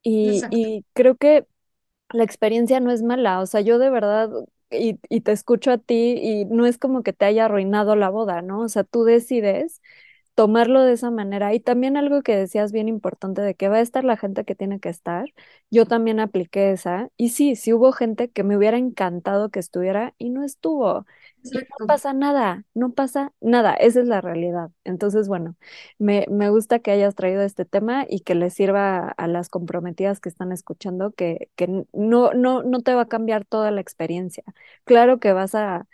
Y, 0.04 0.48
y 0.50 0.86
creo 0.94 1.16
que 1.18 1.48
la 2.12 2.24
experiencia 2.24 2.80
no 2.80 2.92
es 2.92 3.04
mala. 3.04 3.42
O 3.42 3.46
sea, 3.48 3.62
yo 3.62 3.80
de 3.80 3.90
verdad, 3.90 4.30
y, 4.72 5.00
y 5.10 5.22
te 5.22 5.32
escucho 5.34 5.72
a 5.72 5.78
ti, 5.80 6.16
y 6.22 6.46
no 6.46 6.66
es 6.66 6.78
como 6.78 7.04
que 7.04 7.14
te 7.14 7.26
haya 7.26 7.46
arruinado 7.46 7.96
la 7.96 8.10
boda, 8.10 8.42
¿no? 8.42 8.62
O 8.62 8.70
sea, 8.70 8.84
tú 8.84 9.04
decides 9.06 9.82
tomarlo 10.40 10.84
de 10.84 10.94
esa 10.94 11.12
manera. 11.12 11.54
Y 11.54 11.60
también 11.60 11.98
algo 11.98 12.22
que 12.24 12.34
decías 12.38 12.72
bien 12.72 12.88
importante 12.88 13.42
de 13.42 13.56
que 13.56 13.68
va 13.68 13.76
a 13.78 13.82
estar 13.82 14.06
la 14.06 14.16
gente 14.16 14.46
que 14.46 14.56
tiene 14.56 14.80
que 14.80 14.88
estar. 14.88 15.26
Yo 15.70 15.86
también 15.86 16.22
apliqué 16.22 16.72
esa. 16.72 17.10
Y 17.18 17.30
sí, 17.32 17.58
sí 17.58 17.74
hubo 17.74 17.92
gente 17.92 18.32
que 18.32 18.44
me 18.46 18.56
hubiera 18.56 18.78
encantado 18.78 19.50
que 19.50 19.60
estuviera 19.60 20.16
y 20.18 20.30
no 20.30 20.44
estuvo. 20.46 21.06
no 21.44 21.88
pasa 21.88 22.14
nada, 22.14 22.64
no 22.74 22.94
pasa 22.94 23.34
nada. 23.42 23.74
Esa 23.74 24.00
es 24.00 24.08
la 24.08 24.22
realidad. 24.22 24.72
Entonces, 24.86 25.28
bueno, 25.28 25.58
me, 25.98 26.26
me 26.30 26.50
gusta 26.50 26.80
que 26.80 26.92
hayas 26.92 27.16
traído 27.16 27.42
este 27.42 27.66
tema 27.66 28.06
y 28.10 28.22
que 28.22 28.34
le 28.36 28.50
sirva 28.50 29.10
a 29.10 29.28
las 29.28 29.50
comprometidas 29.50 30.22
que 30.22 30.30
están 30.30 30.54
escuchando 30.54 31.12
que, 31.12 31.50
que 31.58 31.68
no, 31.94 32.34
no, 32.34 32.64
no 32.64 32.82
te 32.82 32.94
va 32.94 33.02
a 33.04 33.08
cambiar 33.10 33.44
toda 33.46 33.72
la 33.72 33.82
experiencia. 33.82 34.46
Claro 34.86 35.20
que 35.20 35.34
vas 35.34 35.54
a 35.56 35.86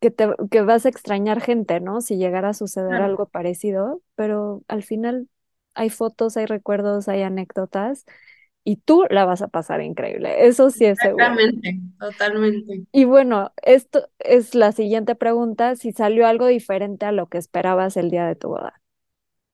que, 0.00 0.10
te, 0.10 0.28
que 0.50 0.62
vas 0.62 0.86
a 0.86 0.88
extrañar 0.88 1.40
gente, 1.40 1.80
¿no? 1.80 2.00
Si 2.00 2.16
llegara 2.16 2.50
a 2.50 2.54
suceder 2.54 3.00
algo 3.00 3.26
parecido, 3.28 4.02
pero 4.14 4.62
al 4.68 4.82
final 4.82 5.28
hay 5.74 5.90
fotos, 5.90 6.36
hay 6.36 6.46
recuerdos, 6.46 7.08
hay 7.08 7.22
anécdotas 7.22 8.04
y 8.64 8.76
tú 8.76 9.04
la 9.10 9.24
vas 9.24 9.42
a 9.42 9.48
pasar 9.48 9.82
increíble. 9.82 10.46
Eso 10.46 10.70
sí 10.70 10.84
es 10.86 11.00
seguro. 11.00 11.34
Totalmente, 11.36 11.80
totalmente. 11.98 12.86
Y 12.92 13.04
bueno, 13.04 13.52
esto 13.62 14.08
es 14.18 14.54
la 14.54 14.72
siguiente 14.72 15.14
pregunta, 15.14 15.76
si 15.76 15.92
salió 15.92 16.26
algo 16.26 16.46
diferente 16.46 17.06
a 17.06 17.12
lo 17.12 17.28
que 17.28 17.38
esperabas 17.38 17.96
el 17.96 18.10
día 18.10 18.26
de 18.26 18.36
tu 18.36 18.48
boda. 18.48 18.82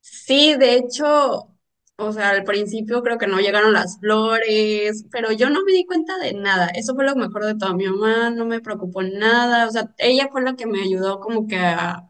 Sí, 0.00 0.54
de 0.56 0.74
hecho, 0.76 1.54
O 2.00 2.12
sea, 2.12 2.30
al 2.30 2.44
principio 2.44 3.02
creo 3.02 3.18
que 3.18 3.26
no 3.26 3.40
llegaron 3.40 3.72
las 3.72 3.98
flores, 3.98 5.04
pero 5.10 5.32
yo 5.32 5.50
no 5.50 5.64
me 5.64 5.72
di 5.72 5.84
cuenta 5.84 6.16
de 6.18 6.32
nada. 6.32 6.68
Eso 6.68 6.94
fue 6.94 7.04
lo 7.04 7.16
mejor 7.16 7.44
de 7.44 7.56
todo. 7.56 7.74
Mi 7.74 7.86
mamá 7.88 8.30
no 8.30 8.46
me 8.46 8.60
preocupó 8.60 9.02
nada. 9.02 9.66
O 9.66 9.70
sea, 9.72 9.92
ella 9.98 10.28
fue 10.30 10.42
la 10.42 10.54
que 10.56 10.66
me 10.66 10.80
ayudó 10.82 11.18
como 11.20 11.48
que 11.48 11.56
a- 11.58 12.04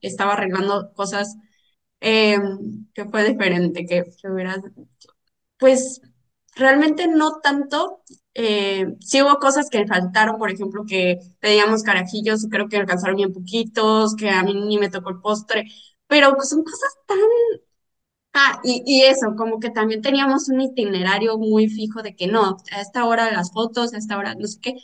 estaba 0.00 0.34
arreglando 0.34 0.92
cosas 0.94 1.36
eh, 2.00 2.38
que 2.94 3.06
fue 3.06 3.24
diferente, 3.28 3.86
que, 3.86 4.04
que 4.22 4.28
hubiera, 4.30 4.56
pues 5.58 6.00
realmente 6.56 7.06
no 7.08 7.40
tanto. 7.42 8.02
Eh, 8.34 8.86
sí 9.00 9.22
hubo 9.22 9.36
cosas 9.38 9.70
que 9.70 9.86
faltaron, 9.86 10.38
por 10.38 10.50
ejemplo, 10.50 10.84
que 10.86 11.18
pedíamos 11.40 11.82
carajillos 11.82 12.44
y 12.44 12.48
creo 12.50 12.68
que 12.68 12.76
alcanzaron 12.76 13.16
bien 13.16 13.32
poquitos, 13.32 14.14
que 14.16 14.28
a 14.30 14.42
mí 14.42 14.54
ni 14.54 14.78
me 14.78 14.90
tocó 14.90 15.10
el 15.10 15.20
postre, 15.20 15.64
pero 16.06 16.36
son 16.42 16.62
cosas 16.64 16.94
tan 17.06 17.18
Ah, 18.38 18.60
y, 18.62 19.02
eso, 19.04 19.34
como 19.34 19.58
que 19.60 19.70
también 19.70 20.02
teníamos 20.02 20.50
un 20.50 20.60
itinerario 20.60 21.38
muy 21.38 21.68
fijo 21.68 22.02
de 22.02 22.14
que 22.14 22.26
no, 22.26 22.58
a 22.70 22.80
esta 22.82 23.06
hora 23.06 23.32
las 23.32 23.50
fotos, 23.50 23.94
a 23.94 23.98
esta 23.98 24.18
hora 24.18 24.34
no 24.34 24.46
sé 24.46 24.58
qué, 24.60 24.74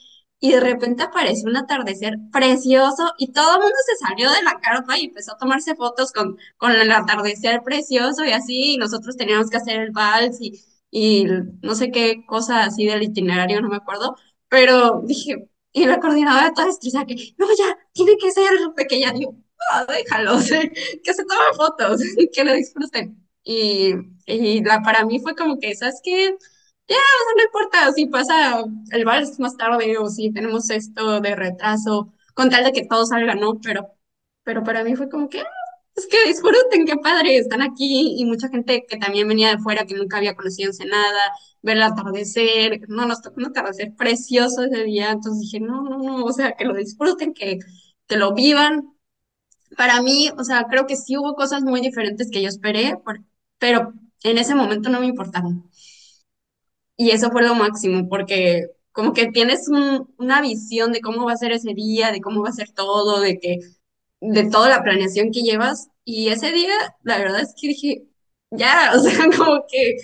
y 0.41 0.53
de 0.53 0.61
repente 0.61 1.03
apareció 1.03 1.51
un 1.51 1.57
atardecer 1.59 2.15
precioso 2.33 3.13
y 3.19 3.31
todo 3.33 3.57
el 3.57 3.61
mundo 3.61 3.77
se 3.87 4.07
salió 4.07 4.31
de 4.31 4.43
la 4.43 4.59
carpa 4.59 4.99
y 4.99 5.05
empezó 5.05 5.35
a 5.35 5.37
tomarse 5.37 5.75
fotos 5.75 6.13
con, 6.13 6.39
con 6.57 6.73
el 6.73 6.91
atardecer 6.91 7.63
precioso 7.63 8.25
y 8.25 8.31
así, 8.33 8.75
y 8.75 8.79
nosotros 8.79 9.17
teníamos 9.19 9.51
que 9.51 9.59
hacer 9.59 9.81
el 9.81 9.91
vals 9.93 10.41
y, 10.41 10.63
y 10.91 11.27
no 11.63 11.75
sé 11.75 11.91
qué 11.91 12.25
cosa 12.27 12.65
así 12.65 12.87
del 12.87 13.03
itinerario, 13.03 13.61
no 13.61 13.69
me 13.69 13.77
acuerdo, 13.77 14.17
pero 14.49 15.03
dije, 15.05 15.51
y 15.73 15.85
la 15.87 16.01
coordinadora 16.01 16.55
toda 16.55 16.71
estresada 16.71 17.05
que, 17.07 17.35
no, 17.37 17.47
ya, 17.59 17.77
tiene 17.93 18.17
que 18.17 18.31
ser 18.33 18.51
pequeña, 18.75 19.13
digo, 19.13 19.37
ah, 19.73 19.85
déjalos, 19.87 20.49
que 21.05 21.15
se 21.15 21.25
tomen 21.25 21.55
fotos, 21.55 22.01
que 22.33 22.45
lo 22.45 22.55
disfruten. 22.55 23.23
Y, 23.45 23.93
y 24.27 24.63
la, 24.65 24.83
para 24.83 25.05
mí 25.05 25.19
fue 25.21 25.35
como 25.35 25.59
que, 25.59 25.75
¿sabes 25.75 26.01
qué? 26.05 26.37
Ya, 26.89 26.97
no 27.37 27.43
importa 27.45 27.93
si 27.93 28.07
pasa 28.07 28.65
el 28.93 29.05
vals 29.05 29.39
más 29.41 29.57
tarde 29.57 29.99
o 29.99 30.09
si 30.09 30.33
tenemos 30.33 30.71
esto 30.71 31.21
de 31.21 31.35
retraso, 31.37 32.13
con 32.35 32.51
tal 32.51 32.65
de 32.65 32.73
que 32.73 32.87
todo 32.87 33.07
salga, 33.07 33.35
¿no? 33.35 33.61
Pero, 33.61 33.89
pero 34.45 34.63
para 34.65 34.85
mí 34.85 34.95
fue 34.97 35.09
como 35.09 35.29
que, 35.29 35.41
ah, 35.41 35.45
es 35.97 36.07
que 36.07 36.27
disfruten, 36.27 36.87
qué 36.87 36.97
padre, 36.97 37.37
están 37.37 37.63
aquí 37.63 38.17
y 38.19 38.25
mucha 38.25 38.49
gente 38.49 38.85
que 38.89 38.97
también 38.99 39.29
venía 39.29 39.51
de 39.51 39.59
fuera, 39.59 39.87
que 39.87 39.95
nunca 39.95 40.19
había 40.19 40.35
conocido 40.35 40.71
Ensenada, 40.71 41.33
ver 41.63 41.77
el 41.77 41.83
atardecer, 41.83 42.81
no, 42.89 43.07
nos 43.07 43.23
tocó 43.23 43.37
un 43.41 43.47
atardecer 43.47 43.95
precioso 43.97 44.65
ese 44.65 44.85
día, 44.85 45.11
entonces 45.13 45.41
dije, 45.43 45.61
no, 45.61 45.83
no, 45.83 45.99
no, 45.99 46.25
o 46.25 46.33
sea, 46.33 46.53
que 46.57 46.65
lo 46.65 46.75
disfruten, 46.75 47.35
que, 47.35 47.59
que 48.07 48.17
lo 48.17 48.35
vivan 48.35 48.95
para 49.77 50.03
mí, 50.03 50.31
o 50.39 50.45
sea, 50.45 50.65
creo 50.71 50.87
que 50.87 50.97
sí 50.97 51.17
hubo 51.17 51.35
cosas 51.35 51.63
muy 51.63 51.81
diferentes 51.81 52.31
que 52.31 52.43
yo 52.43 52.49
esperé, 52.49 52.97
por- 53.05 53.21
pero 53.63 53.95
en 54.25 54.39
ese 54.39 54.57
momento 54.57 54.91
no 54.91 55.01
me 55.01 55.07
importaron. 55.07 55.71
Y 56.97 57.11
eso 57.11 57.31
fue 57.31 57.43
lo 57.43 57.55
máximo, 57.55 58.09
porque 58.09 58.67
como 58.93 59.13
que 59.15 59.29
tienes 59.33 59.69
un- 59.69 60.13
una 60.19 60.41
visión 60.43 60.93
de 60.93 61.01
cómo 61.01 61.25
va 61.27 61.33
a 61.33 61.37
ser 61.37 61.53
ese 61.53 61.75
día, 61.75 62.13
de 62.13 62.21
cómo 62.21 62.43
va 62.43 62.51
a 62.51 62.53
ser 62.53 62.71
todo, 62.73 63.21
de 63.21 63.39
que, 63.41 63.59
de 64.21 64.51
toda 64.51 64.69
la 64.69 64.83
planeación 64.83 65.31
que 65.33 65.43
llevas. 65.43 65.89
Y 66.05 66.29
ese 66.29 66.53
día, 66.53 66.75
la 67.03 67.19
verdad 67.19 67.41
es 67.43 67.55
que 67.61 67.69
dije, 67.69 68.05
ya, 68.51 68.93
o 68.97 69.01
sea, 69.01 69.27
como 69.37 69.65
que 69.69 69.97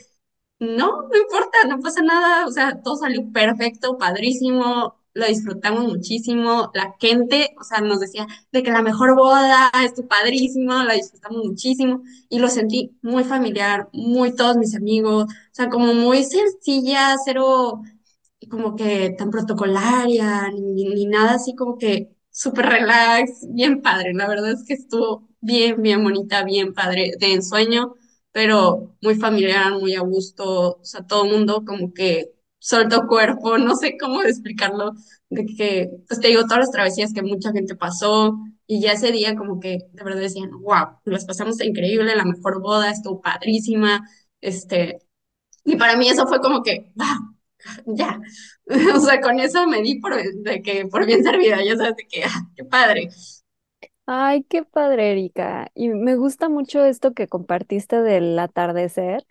no, 0.60 1.02
no 1.08 1.18
importa, 1.18 1.58
no 1.68 1.80
pasa 1.80 2.02
nada, 2.02 2.46
o 2.48 2.52
sea, 2.52 2.82
todo 2.82 2.96
salió 2.98 3.30
perfecto, 3.32 3.98
padrísimo, 3.98 4.97
lo 5.18 5.26
disfrutamos 5.26 5.84
muchísimo, 5.84 6.70
la 6.74 6.94
gente, 7.00 7.54
o 7.60 7.64
sea, 7.64 7.80
nos 7.80 8.00
decía 8.00 8.26
de 8.52 8.62
que 8.62 8.70
la 8.70 8.82
mejor 8.82 9.16
boda, 9.16 9.70
estuvo 9.84 10.06
padrísimo, 10.08 10.72
la 10.84 10.94
disfrutamos 10.94 11.44
muchísimo 11.44 12.02
y 12.28 12.38
lo 12.38 12.48
sentí 12.48 12.96
muy 13.02 13.24
familiar, 13.24 13.88
muy 13.92 14.34
todos 14.34 14.56
mis 14.56 14.76
amigos, 14.76 15.24
o 15.24 15.28
sea, 15.52 15.68
como 15.68 15.92
muy 15.94 16.24
sencilla, 16.24 17.16
cero 17.24 17.82
como 18.50 18.76
que 18.76 19.14
tan 19.18 19.30
protocolaria, 19.30 20.50
ni, 20.52 20.84
ni 20.84 21.06
nada 21.06 21.32
así 21.34 21.54
como 21.54 21.76
que 21.78 22.16
súper 22.30 22.66
relax, 22.66 23.46
bien 23.50 23.82
padre. 23.82 24.14
La 24.14 24.28
verdad 24.28 24.52
es 24.52 24.64
que 24.64 24.74
estuvo 24.74 25.28
bien, 25.40 25.82
bien 25.82 26.02
bonita, 26.02 26.44
bien 26.44 26.72
padre, 26.74 27.12
de 27.18 27.32
ensueño, 27.34 27.94
pero 28.32 28.96
muy 29.02 29.16
familiar, 29.16 29.72
muy 29.72 29.94
a 29.96 30.00
gusto. 30.02 30.78
O 30.80 30.84
sea, 30.84 31.06
todo 31.06 31.24
el 31.24 31.32
mundo 31.32 31.64
como 31.66 31.92
que 31.92 32.32
soltó 32.68 33.06
cuerpo, 33.06 33.58
no 33.58 33.74
sé 33.76 33.96
cómo 33.98 34.22
explicarlo, 34.22 34.92
de 35.30 35.46
que, 35.46 35.90
pues 36.08 36.20
te 36.20 36.28
digo, 36.28 36.42
todas 36.42 36.58
las 36.60 36.70
travesías 36.70 37.12
que 37.12 37.22
mucha 37.22 37.52
gente 37.52 37.74
pasó. 37.76 38.36
Y 38.66 38.80
ya 38.82 38.92
ese 38.92 39.12
día 39.12 39.34
como 39.36 39.60
que 39.60 39.78
de 39.92 40.04
verdad 40.04 40.20
decían, 40.20 40.50
wow, 40.60 40.98
las 41.04 41.24
pasamos 41.24 41.60
increíble, 41.62 42.14
la 42.16 42.24
mejor 42.26 42.60
boda, 42.60 42.90
estuvo 42.90 43.20
padrísima, 43.22 44.06
este, 44.42 44.98
y 45.64 45.76
para 45.76 45.96
mí 45.96 46.08
eso 46.08 46.26
fue 46.26 46.40
como 46.40 46.62
que, 46.62 46.92
"Ah, 46.98 47.18
ya, 47.86 48.20
o 48.96 49.00
sea, 49.00 49.20
con 49.20 49.40
eso 49.40 49.66
me 49.66 49.82
di 49.82 50.00
por, 50.00 50.14
de 50.22 50.62
que, 50.62 50.86
por 50.86 51.06
bien 51.06 51.24
servida, 51.24 51.62
ya 51.64 51.76
sabes, 51.76 51.96
de 51.96 52.06
que, 52.08 52.24
ah, 52.24 52.48
qué 52.56 52.64
padre. 52.64 53.10
Ay, 54.10 54.42
qué 54.44 54.62
padre, 54.64 55.10
Erika. 55.12 55.70
Y 55.74 55.88
me 55.90 56.16
gusta 56.16 56.48
mucho 56.48 56.82
esto 56.82 57.12
que 57.12 57.28
compartiste 57.28 58.00
del 58.00 58.38
atardecer, 58.38 59.26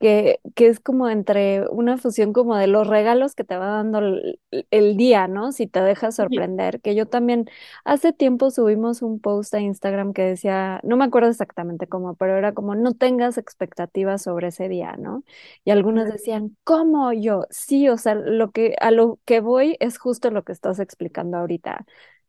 que, 0.00 0.40
que 0.54 0.68
es 0.68 0.80
como 0.80 1.10
entre 1.10 1.68
una 1.68 1.98
fusión 1.98 2.32
como 2.32 2.56
de 2.56 2.66
los 2.66 2.86
regalos 2.86 3.34
que 3.34 3.44
te 3.44 3.58
va 3.58 3.66
dando 3.66 3.98
el, 3.98 4.40
el 4.70 4.96
día, 4.96 5.28
¿no? 5.28 5.52
Si 5.52 5.66
te 5.66 5.82
dejas 5.82 6.16
sorprender, 6.16 6.80
que 6.80 6.94
yo 6.94 7.06
también 7.06 7.44
hace 7.84 8.14
tiempo 8.14 8.50
subimos 8.50 9.02
un 9.02 9.20
post 9.20 9.52
a 9.54 9.60
Instagram 9.60 10.14
que 10.14 10.22
decía, 10.22 10.80
no 10.82 10.96
me 10.96 11.04
acuerdo 11.04 11.28
exactamente 11.28 11.86
cómo, 11.86 12.14
pero 12.14 12.34
era 12.38 12.54
como 12.54 12.74
no 12.74 12.94
tengas 12.94 13.36
expectativas 13.36 14.22
sobre 14.22 14.48
ese 14.48 14.66
día, 14.70 14.96
¿no? 14.98 15.24
Y 15.64 15.70
algunos 15.72 16.10
decían, 16.10 16.56
¿cómo 16.64 17.12
yo? 17.12 17.44
Sí, 17.50 17.86
o 17.90 17.98
sea, 17.98 18.14
lo 18.14 18.50
que 18.50 18.76
a 18.80 18.90
lo 18.92 19.20
que 19.26 19.40
voy 19.40 19.76
es 19.78 19.98
justo 19.98 20.30
lo 20.30 20.42
que 20.42 20.52
estás 20.52 20.78
explicando 20.80 21.36
ahorita 21.36 21.84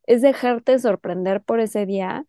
es 0.08 0.22
dejarte 0.22 0.80
sorprender 0.80 1.42
por 1.44 1.60
ese 1.60 1.86
día, 1.86 2.26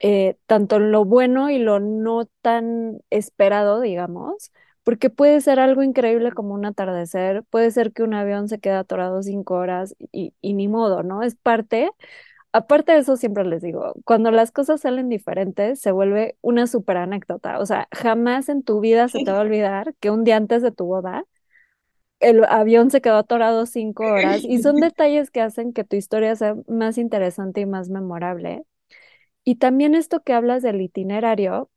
eh, 0.00 0.36
tanto 0.46 0.78
lo 0.78 1.04
bueno 1.04 1.50
y 1.50 1.58
lo 1.58 1.80
no 1.80 2.26
tan 2.42 3.00
esperado, 3.10 3.80
digamos, 3.80 4.52
porque 4.84 5.10
puede 5.10 5.40
ser 5.40 5.60
algo 5.60 5.82
increíble 5.82 6.32
como 6.32 6.54
un 6.54 6.64
atardecer, 6.66 7.44
puede 7.50 7.70
ser 7.70 7.92
que 7.92 8.02
un 8.04 8.14
avión 8.14 8.48
se 8.48 8.58
quede 8.60 8.74
atorado 8.74 9.22
cinco 9.22 9.54
horas 9.56 9.94
y, 10.12 10.34
y 10.40 10.54
ni 10.54 10.68
modo, 10.68 11.02
¿no? 11.02 11.22
Es 11.22 11.34
parte. 11.36 11.90
Aparte 12.52 12.92
de 12.92 12.98
eso, 13.00 13.16
siempre 13.16 13.44
les 13.44 13.62
digo, 13.62 13.94
cuando 14.04 14.30
las 14.30 14.52
cosas 14.52 14.80
salen 14.80 15.08
diferentes, 15.10 15.80
se 15.80 15.92
vuelve 15.92 16.36
una 16.40 16.66
súper 16.66 16.96
anécdota. 16.96 17.58
O 17.60 17.66
sea, 17.66 17.88
jamás 17.92 18.48
en 18.48 18.62
tu 18.62 18.80
vida 18.80 19.08
se 19.08 19.20
te 19.20 19.30
va 19.32 19.38
a 19.38 19.40
olvidar 19.42 19.94
que 20.00 20.10
un 20.10 20.24
día 20.24 20.36
antes 20.36 20.62
de 20.62 20.72
tu 20.72 20.86
boda, 20.86 21.24
el 22.20 22.44
avión 22.44 22.90
se 22.90 23.00
quedó 23.00 23.16
atorado 23.16 23.66
cinco 23.66 24.06
horas 24.06 24.44
y 24.44 24.58
son 24.58 24.76
detalles 24.80 25.30
que 25.30 25.40
hacen 25.40 25.72
que 25.72 25.84
tu 25.84 25.96
historia 25.96 26.36
sea 26.36 26.56
más 26.68 26.98
interesante 26.98 27.60
y 27.62 27.66
más 27.66 27.90
memorable. 27.90 28.64
Y 29.44 29.56
también 29.56 29.94
esto 29.94 30.22
que 30.22 30.32
hablas 30.34 30.62
del 30.62 30.80
itinerario 30.80 31.70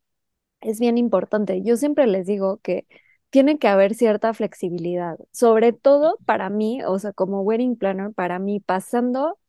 es 0.62 0.80
bien 0.80 0.98
importante. 0.98 1.62
Yo 1.64 1.78
siempre 1.78 2.08
les 2.08 2.28
digo 2.28 2.60
que 2.60 2.88
tiene 3.30 3.60
que 3.60 3.68
haber 3.68 3.96
cierta 3.96 4.34
flexibilidad, 4.34 5.18
sobre 5.32 5.74
todo 5.74 6.18
para 6.26 6.50
mí, 6.50 6.84
o 6.84 7.00
sea, 7.00 7.14
como 7.14 7.42
wedding 7.44 7.78
planner, 7.78 8.14
para 8.14 8.40
mí, 8.40 8.60
pasando 8.60 9.40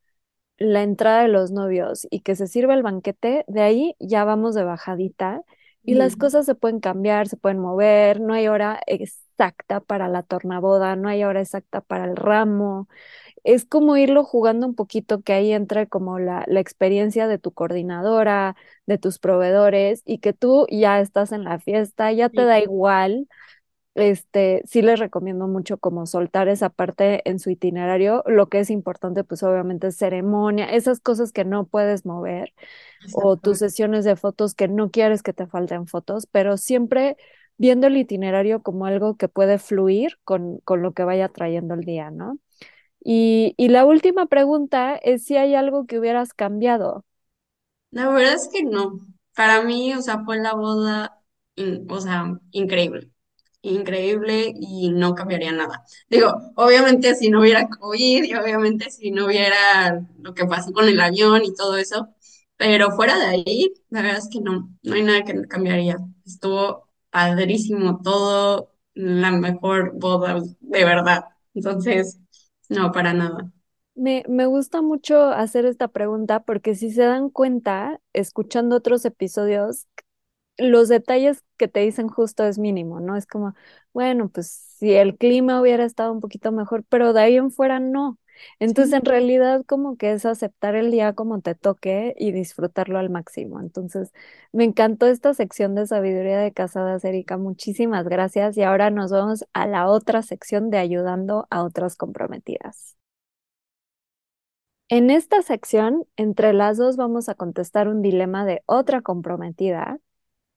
la 0.58 0.82
entrada 0.82 1.22
de 1.22 1.28
los 1.28 1.50
novios 1.52 2.06
y 2.10 2.20
que 2.20 2.36
se 2.36 2.46
sirva 2.46 2.74
el 2.74 2.82
banquete, 2.82 3.44
de 3.48 3.62
ahí 3.62 3.96
ya 3.98 4.24
vamos 4.24 4.54
de 4.54 4.64
bajadita 4.64 5.42
y 5.84 5.94
las 5.94 6.16
cosas 6.16 6.46
se 6.46 6.54
pueden 6.54 6.80
cambiar, 6.80 7.28
se 7.28 7.36
pueden 7.36 7.58
mover, 7.58 8.20
no 8.20 8.34
hay 8.34 8.48
hora 8.48 8.80
exacta 8.86 9.80
para 9.80 10.08
la 10.08 10.22
tornaboda, 10.22 10.96
no 10.96 11.08
hay 11.08 11.24
hora 11.24 11.40
exacta 11.40 11.80
para 11.80 12.04
el 12.04 12.16
ramo. 12.16 12.88
Es 13.44 13.64
como 13.66 13.96
irlo 13.96 14.24
jugando 14.24 14.66
un 14.66 14.74
poquito, 14.74 15.22
que 15.22 15.32
ahí 15.34 15.52
entre 15.52 15.88
como 15.88 16.18
la, 16.18 16.44
la 16.48 16.60
experiencia 16.60 17.28
de 17.28 17.38
tu 17.38 17.52
coordinadora, 17.52 18.56
de 18.86 18.98
tus 18.98 19.18
proveedores 19.18 20.02
y 20.06 20.18
que 20.18 20.32
tú 20.32 20.66
ya 20.70 21.00
estás 21.00 21.32
en 21.32 21.44
la 21.44 21.58
fiesta, 21.60 22.12
ya 22.12 22.28
te 22.28 22.44
Sí, 22.44 22.46
da 22.46 22.60
igual 22.60 23.28
este, 23.94 24.62
sí 24.66 24.82
les 24.82 24.98
recomiendo 25.00 25.48
mucho 25.48 25.78
como 25.78 26.06
soltar 26.06 26.48
esa 26.48 26.70
parte 26.70 27.28
en 27.28 27.38
su 27.38 27.50
itinerario. 27.50 28.22
Lo 28.26 28.48
que 28.48 28.60
es 28.60 28.70
importante, 28.70 29.24
pues 29.24 29.42
obviamente 29.42 29.88
es 29.88 29.96
ceremonia, 29.96 30.66
esas 30.72 31.00
cosas 31.00 31.32
que 31.32 31.44
no 31.44 31.66
puedes 31.66 32.06
mover 32.06 32.54
o 33.10 33.36
tus 33.38 33.58
sesiones 33.58 34.04
de 34.04 34.16
fotos 34.16 34.54
que 34.54 34.68
no 34.68 34.90
quieres 34.90 35.22
que 35.22 35.32
te 35.34 35.46
falten 35.46 35.86
fotos, 35.86 36.26
pero 36.26 36.56
siempre 36.58 37.16
viendo 37.58 37.86
el 37.88 37.96
itinerario 37.96 38.62
como 38.62 38.86
algo 38.86 39.16
que 39.16 39.28
puede 39.28 39.58
fluir 39.58 40.18
con, 40.24 40.58
con 40.60 40.82
lo 40.82 40.92
que 40.94 41.04
vaya 41.04 41.28
trayendo 41.28 41.74
el 41.74 41.82
día, 41.82 42.10
¿no? 42.10 42.38
Y, 43.04 43.54
y 43.58 43.68
la 43.70 43.86
última 43.86 44.26
pregunta 44.26 44.96
es 44.96 45.24
si 45.24 45.36
hay 45.38 45.54
algo 45.56 45.86
que 45.86 45.98
hubieras 46.00 46.34
cambiado. 46.34 47.04
La 47.92 48.08
verdad 48.10 48.34
es 48.34 48.48
que 48.52 48.64
no. 48.64 49.06
Para 49.36 49.62
mí, 49.62 49.94
o 49.94 50.02
sea, 50.02 50.24
fue 50.24 50.38
la 50.38 50.54
boda, 50.54 51.22
in- 51.56 51.86
o 51.90 52.00
sea, 52.00 52.38
increíble. 52.52 53.11
Increíble 53.64 54.52
y 54.58 54.90
no 54.90 55.14
cambiaría 55.14 55.52
nada. 55.52 55.84
Digo, 56.10 56.32
obviamente 56.56 57.14
si 57.14 57.30
no 57.30 57.40
hubiera 57.40 57.68
COVID 57.68 58.24
y 58.24 58.34
obviamente 58.34 58.90
si 58.90 59.12
no 59.12 59.26
hubiera 59.26 60.04
lo 60.18 60.34
que 60.34 60.46
pasó 60.46 60.72
con 60.72 60.88
el 60.88 61.00
avión 61.00 61.44
y 61.44 61.54
todo 61.54 61.76
eso, 61.76 62.08
pero 62.56 62.90
fuera 62.92 63.16
de 63.18 63.26
ahí, 63.26 63.72
la 63.90 64.02
verdad 64.02 64.18
es 64.18 64.28
que 64.28 64.40
no, 64.40 64.68
no 64.82 64.94
hay 64.94 65.02
nada 65.04 65.22
que 65.24 65.46
cambiaría. 65.46 65.96
Estuvo 66.26 66.88
padrísimo 67.10 68.00
todo, 68.02 68.72
la 68.94 69.30
mejor 69.30 69.92
boda, 69.94 70.40
de 70.60 70.84
verdad. 70.84 71.26
Entonces, 71.54 72.18
no, 72.68 72.90
para 72.90 73.14
nada. 73.14 73.52
Me, 73.94 74.24
me 74.28 74.46
gusta 74.46 74.80
mucho 74.82 75.24
hacer 75.28 75.66
esta 75.66 75.88
pregunta 75.88 76.40
porque 76.44 76.74
si 76.74 76.90
se 76.90 77.02
dan 77.02 77.28
cuenta, 77.30 78.00
escuchando 78.14 78.76
otros 78.76 79.04
episodios, 79.04 79.86
los 80.58 80.88
detalles 80.88 81.44
que 81.56 81.68
te 81.68 81.80
dicen 81.80 82.08
justo 82.08 82.44
es 82.44 82.58
mínimo, 82.58 83.00
¿no? 83.00 83.16
Es 83.16 83.26
como, 83.26 83.54
bueno, 83.92 84.28
pues 84.28 84.48
si 84.78 84.92
el 84.94 85.16
clima 85.16 85.60
hubiera 85.60 85.84
estado 85.84 86.12
un 86.12 86.20
poquito 86.20 86.52
mejor, 86.52 86.84
pero 86.88 87.12
de 87.12 87.20
ahí 87.22 87.36
en 87.36 87.50
fuera 87.50 87.80
no. 87.80 88.18
Entonces, 88.58 88.92
en 88.94 89.04
realidad, 89.04 89.64
como 89.66 89.96
que 89.96 90.12
es 90.12 90.24
aceptar 90.26 90.74
el 90.74 90.90
día 90.90 91.12
como 91.14 91.40
te 91.40 91.54
toque 91.54 92.14
y 92.18 92.32
disfrutarlo 92.32 92.98
al 92.98 93.10
máximo. 93.10 93.60
Entonces, 93.60 94.12
me 94.52 94.64
encantó 94.64 95.06
esta 95.06 95.34
sección 95.34 95.74
de 95.74 95.86
sabiduría 95.86 96.38
de 96.40 96.52
casadas, 96.52 97.04
Erika. 97.04 97.36
Muchísimas 97.38 98.08
gracias. 98.08 98.56
Y 98.56 98.62
ahora 98.62 98.90
nos 98.90 99.10
vamos 99.12 99.44
a 99.52 99.66
la 99.66 99.86
otra 99.88 100.22
sección 100.22 100.70
de 100.70 100.78
ayudando 100.78 101.46
a 101.50 101.62
otras 101.62 101.96
comprometidas. 101.96 102.96
En 104.88 105.10
esta 105.10 105.42
sección, 105.42 106.04
entre 106.16 106.52
las 106.52 106.76
dos 106.76 106.96
vamos 106.96 107.28
a 107.28 107.34
contestar 107.34 107.88
un 107.88 108.02
dilema 108.02 108.44
de 108.44 108.62
otra 108.66 109.00
comprometida 109.02 109.98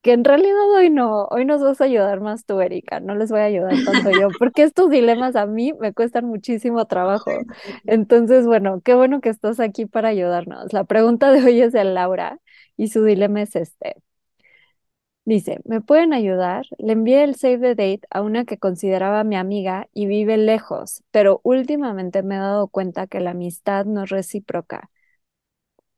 que 0.06 0.14
en 0.14 0.24
realidad 0.24 0.72
hoy 0.78 0.92
no, 0.92 1.26
hoy 1.32 1.46
nos 1.46 1.64
vas 1.64 1.82
a 1.82 1.86
ayudar 1.86 2.22
más 2.22 2.46
tú, 2.46 2.62
Erika, 2.62 3.00
no 3.00 3.16
les 3.16 3.32
voy 3.32 3.40
a 3.40 3.46
ayudar 3.46 3.74
tanto 3.84 4.12
yo, 4.12 4.28
porque 4.38 4.62
estos 4.62 4.92
dilemas 4.92 5.36
a 5.36 5.48
mí 5.48 5.74
me 5.80 5.94
cuestan 5.96 6.26
muchísimo 6.28 6.86
trabajo. 6.86 7.32
Entonces, 7.88 8.46
bueno, 8.46 8.82
qué 8.82 8.94
bueno 8.94 9.20
que 9.20 9.30
estás 9.30 9.60
aquí 9.60 9.88
para 9.88 10.10
ayudarnos. 10.10 10.74
La 10.74 10.84
pregunta 10.84 11.32
de 11.32 11.44
hoy 11.44 11.60
es 11.60 11.74
de 11.74 11.84
Laura 11.86 12.40
y 12.78 12.90
su 12.90 13.04
dilema 13.04 13.42
es 13.42 13.56
este. 13.56 13.96
Dice, 15.26 15.60
¿me 15.66 15.82
pueden 15.82 16.14
ayudar? 16.14 16.68
Le 16.78 16.94
envié 16.94 17.24
el 17.24 17.34
save 17.34 17.58
the 17.58 17.70
date 17.70 18.02
a 18.12 18.22
una 18.22 18.46
que 18.46 18.60
consideraba 18.60 19.24
mi 19.24 19.36
amiga 19.36 19.88
y 19.92 20.06
vive 20.06 20.38
lejos, 20.38 21.04
pero 21.10 21.42
últimamente 21.44 22.22
me 22.22 22.36
he 22.36 22.40
dado 22.40 22.68
cuenta 22.68 23.08
que 23.08 23.22
la 23.22 23.32
amistad 23.32 23.86
no 23.86 24.04
es 24.04 24.12
recíproca 24.12 24.92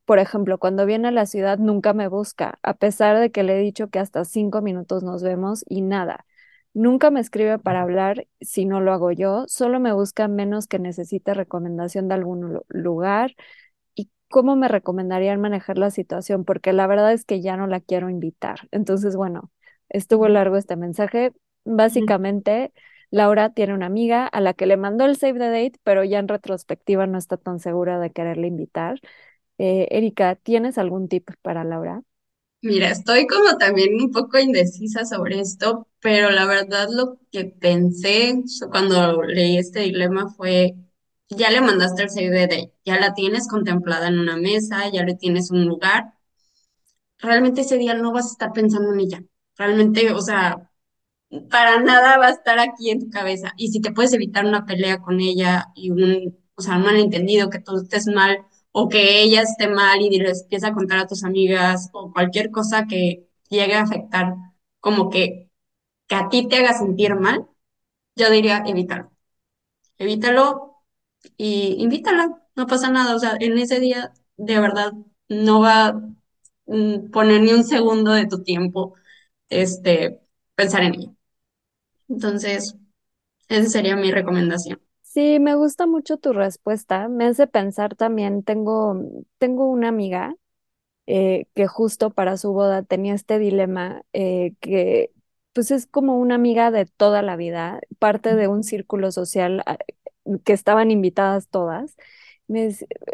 por 0.07 0.19
ejemplo, 0.19 0.57
cuando 0.59 0.85
viene 0.85 1.09
a 1.09 1.11
la 1.11 1.25
ciudad 1.27 1.59
nunca 1.59 1.93
me 1.93 2.07
busca, 2.07 2.59
a 2.63 2.75
pesar 2.75 3.19
de 3.19 3.31
que 3.31 3.43
le 3.43 3.59
he 3.59 3.61
dicho 3.61 3.89
que 3.89 3.99
hasta 3.99 4.25
cinco 4.25 4.61
minutos 4.61 5.03
nos 5.03 5.21
vemos 5.23 5.65
y 5.67 5.81
nada. 5.81 6.25
Nunca 6.73 7.11
me 7.11 7.19
escribe 7.19 7.59
para 7.59 7.81
hablar 7.81 8.27
si 8.39 8.65
no 8.65 8.79
lo 8.81 8.93
hago 8.93 9.11
yo, 9.11 9.45
solo 9.49 9.81
me 9.81 9.91
busca 9.93 10.29
menos 10.29 10.67
que 10.67 10.79
necesite 10.79 11.33
recomendación 11.33 12.07
de 12.07 12.15
algún 12.15 12.61
lugar. 12.69 13.35
¿Y 13.95 14.09
cómo 14.29 14.55
me 14.55 14.67
recomendarían 14.69 15.41
manejar 15.41 15.77
la 15.77 15.91
situación? 15.91 16.45
Porque 16.45 16.73
la 16.73 16.87
verdad 16.87 17.13
es 17.13 17.25
que 17.25 17.41
ya 17.41 17.57
no 17.57 17.67
la 17.67 17.81
quiero 17.81 18.09
invitar. 18.09 18.67
Entonces, 18.71 19.15
bueno, 19.17 19.51
estuvo 19.89 20.27
largo 20.29 20.57
este 20.57 20.75
mensaje. 20.77 21.33
Básicamente, 21.65 22.73
Laura 23.11 23.51
tiene 23.53 23.73
una 23.73 23.87
amiga 23.87 24.27
a 24.27 24.41
la 24.41 24.53
que 24.53 24.65
le 24.67 24.77
mandó 24.77 25.05
el 25.05 25.17
save 25.17 25.39
the 25.39 25.49
date, 25.49 25.79
pero 25.83 26.03
ya 26.03 26.19
en 26.19 26.27
retrospectiva 26.27 27.07
no 27.07 27.17
está 27.17 27.37
tan 27.37 27.59
segura 27.59 27.99
de 27.99 28.11
quererle 28.11 28.47
invitar. 28.47 28.99
Eh, 29.59 29.87
Erika, 29.91 30.35
¿tienes 30.35 30.77
algún 30.79 31.07
tip 31.09 31.29
para 31.43 31.63
Laura? 31.63 32.01
Mira, 32.61 32.89
estoy 32.89 33.27
como 33.27 33.57
también 33.57 33.95
un 34.01 34.11
poco 34.11 34.39
indecisa 34.39 35.05
sobre 35.05 35.39
esto, 35.39 35.87
pero 36.01 36.31
la 36.31 36.45
verdad 36.45 36.87
lo 36.91 37.19
que 37.31 37.45
pensé 37.45 38.43
cuando 38.71 39.21
leí 39.23 39.57
este 39.57 39.81
dilema 39.81 40.29
fue, 40.29 40.75
ya 41.29 41.51
le 41.51 41.61
mandaste 41.61 42.03
el 42.03 42.09
CDD, 42.09 42.73
ya 42.85 42.99
la 42.99 43.13
tienes 43.13 43.47
contemplada 43.47 44.07
en 44.07 44.19
una 44.19 44.37
mesa, 44.37 44.89
ya 44.91 45.03
le 45.03 45.15
tienes 45.15 45.51
un 45.51 45.65
lugar, 45.65 46.13
realmente 47.19 47.61
ese 47.61 47.77
día 47.77 47.93
no 47.95 48.11
vas 48.11 48.25
a 48.27 48.31
estar 48.31 48.53
pensando 48.53 48.93
en 48.93 48.99
ella, 48.99 49.23
realmente, 49.57 50.11
o 50.11 50.21
sea, 50.21 50.69
para 51.49 51.79
nada 51.81 52.17
va 52.19 52.27
a 52.27 52.31
estar 52.31 52.59
aquí 52.59 52.91
en 52.91 53.01
tu 53.01 53.09
cabeza. 53.11 53.53
Y 53.57 53.69
si 53.69 53.81
te 53.81 53.91
puedes 53.93 54.13
evitar 54.13 54.45
una 54.45 54.65
pelea 54.65 54.99
con 55.01 55.19
ella 55.21 55.67
y 55.75 55.91
un, 55.91 56.37
o 56.55 56.61
sea, 56.61 56.77
un 56.77 56.83
malentendido, 56.83 57.49
que 57.49 57.59
tú 57.59 57.77
estés 57.77 58.07
mal 58.07 58.39
o 58.79 58.89
que 58.89 59.21
ella 59.23 59.41
esté 59.41 59.67
mal 59.69 60.01
y 60.01 60.09
les 60.19 60.43
empieza 60.43 60.67
a 60.69 60.73
contar 60.73 60.99
a 60.99 61.07
tus 61.07 61.23
amigas 61.23 61.89
o 61.93 62.11
cualquier 62.13 62.51
cosa 62.51 62.85
que 62.87 63.27
llegue 63.49 63.75
a 63.75 63.81
afectar, 63.83 64.35
como 64.79 65.09
que, 65.09 65.49
que 66.07 66.15
a 66.15 66.29
ti 66.29 66.47
te 66.49 66.57
haga 66.57 66.73
sentir 66.77 67.15
mal, 67.15 67.47
yo 68.15 68.29
diría 68.31 68.63
evítalo. 68.67 69.11
Evítalo 69.97 70.75
y 71.37 71.75
invítala, 71.83 72.41
no 72.55 72.67
pasa 72.67 72.89
nada. 72.91 73.15
O 73.15 73.19
sea, 73.19 73.37
en 73.39 73.57
ese 73.57 73.79
día 73.79 74.13
de 74.37 74.59
verdad 74.59 74.93
no 75.29 75.61
va 75.61 75.87
a 75.89 75.93
mm, 76.67 77.11
poner 77.11 77.41
ni 77.41 77.53
un 77.53 77.63
segundo 77.65 78.11
de 78.13 78.27
tu 78.27 78.43
tiempo 78.43 78.95
este, 79.49 80.19
pensar 80.55 80.83
en 80.83 80.95
ella. 80.95 81.11
Entonces, 82.09 82.75
esa 83.49 83.69
sería 83.69 83.95
mi 83.97 84.11
recomendación. 84.11 84.81
Sí, 85.17 85.39
me 85.39 85.55
gusta 85.55 85.87
mucho 85.87 86.17
tu 86.17 86.31
respuesta. 86.31 87.07
Me 87.07 87.25
hace 87.25 87.47
pensar 87.47 87.95
también, 87.95 88.43
tengo, 88.43 89.01
tengo 89.39 89.67
una 89.67 89.87
amiga 89.87 90.35
eh, 91.07 91.47
que 91.55 91.65
justo 91.67 92.11
para 92.11 92.37
su 92.37 92.53
boda 92.53 92.83
tenía 92.83 93.15
este 93.15 93.39
dilema 93.39 94.03
eh, 94.13 94.53
que 94.59 95.11
pues 95.53 95.71
es 95.71 95.87
como 95.87 96.19
una 96.19 96.35
amiga 96.35 96.69
de 96.69 96.85
toda 96.85 97.23
la 97.23 97.35
vida, 97.35 97.81
parte 97.97 98.35
de 98.35 98.47
un 98.47 98.63
círculo 98.63 99.11
social 99.11 99.63
ah, 99.65 99.79
que 100.43 100.53
estaban 100.53 100.91
invitadas 100.91 101.47
todas. 101.49 101.97
Me, 102.47 102.69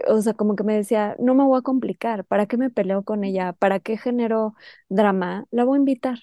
o 0.10 0.22
sea, 0.22 0.34
como 0.34 0.58
que 0.58 0.64
me 0.66 0.76
decía, 0.76 1.16
no 1.20 1.36
me 1.36 1.46
voy 1.46 1.60
a 1.60 1.62
complicar, 1.62 2.26
¿para 2.26 2.48
qué 2.48 2.58
me 2.58 2.70
peleo 2.70 3.04
con 3.04 3.24
ella? 3.24 3.54
¿Para 3.54 3.80
qué 3.80 3.98
genero 3.98 4.56
drama? 4.90 5.46
La 5.52 5.64
voy 5.64 5.78
a 5.78 5.80
invitar. 5.80 6.20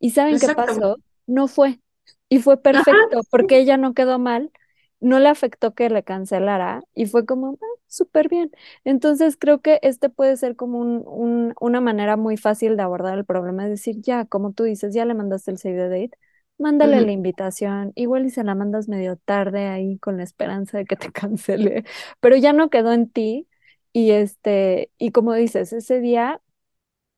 ¿Y 0.00 0.10
saben 0.10 0.40
qué 0.40 0.48
pasó? 0.56 0.96
No 1.28 1.46
fue. 1.46 1.80
Y 2.28 2.40
fue 2.40 2.60
perfecto, 2.60 3.20
porque 3.30 3.58
ella 3.60 3.76
no 3.76 3.94
quedó 3.94 4.18
mal, 4.18 4.50
no 5.00 5.18
le 5.18 5.28
afectó 5.28 5.74
que 5.74 5.88
le 5.90 6.02
cancelara 6.04 6.82
y 6.94 7.06
fue 7.06 7.26
como, 7.26 7.58
ah, 7.62 7.66
súper 7.86 8.28
bien. 8.28 8.50
Entonces 8.84 9.36
creo 9.38 9.60
que 9.60 9.78
este 9.82 10.10
puede 10.10 10.36
ser 10.36 10.56
como 10.56 10.78
un, 10.80 11.54
una 11.60 11.80
manera 11.80 12.16
muy 12.16 12.36
fácil 12.36 12.76
de 12.76 12.82
abordar 12.82 13.18
el 13.18 13.24
problema, 13.24 13.64
es 13.64 13.70
decir, 13.70 13.96
ya, 14.00 14.24
como 14.26 14.52
tú 14.52 14.64
dices, 14.64 14.94
ya 14.94 15.04
le 15.04 15.14
mandaste 15.14 15.50
el 15.50 15.58
save 15.58 15.76
the 15.76 15.88
date, 15.88 16.18
mándale 16.58 17.00
la 17.00 17.12
invitación, 17.12 17.92
igual 17.96 18.26
y 18.26 18.30
se 18.30 18.44
la 18.44 18.54
mandas 18.54 18.88
medio 18.88 19.16
tarde 19.16 19.68
ahí 19.68 19.98
con 19.98 20.16
la 20.18 20.24
esperanza 20.24 20.78
de 20.78 20.84
que 20.86 20.96
te 20.96 21.10
cancele, 21.12 21.84
pero 22.20 22.36
ya 22.36 22.52
no 22.52 22.70
quedó 22.70 22.92
en 22.92 23.08
ti 23.10 23.48
y 23.92 24.10
este, 24.12 24.90
y 24.98 25.10
como 25.12 25.34
dices, 25.34 25.72
ese 25.72 26.00
día 26.00 26.40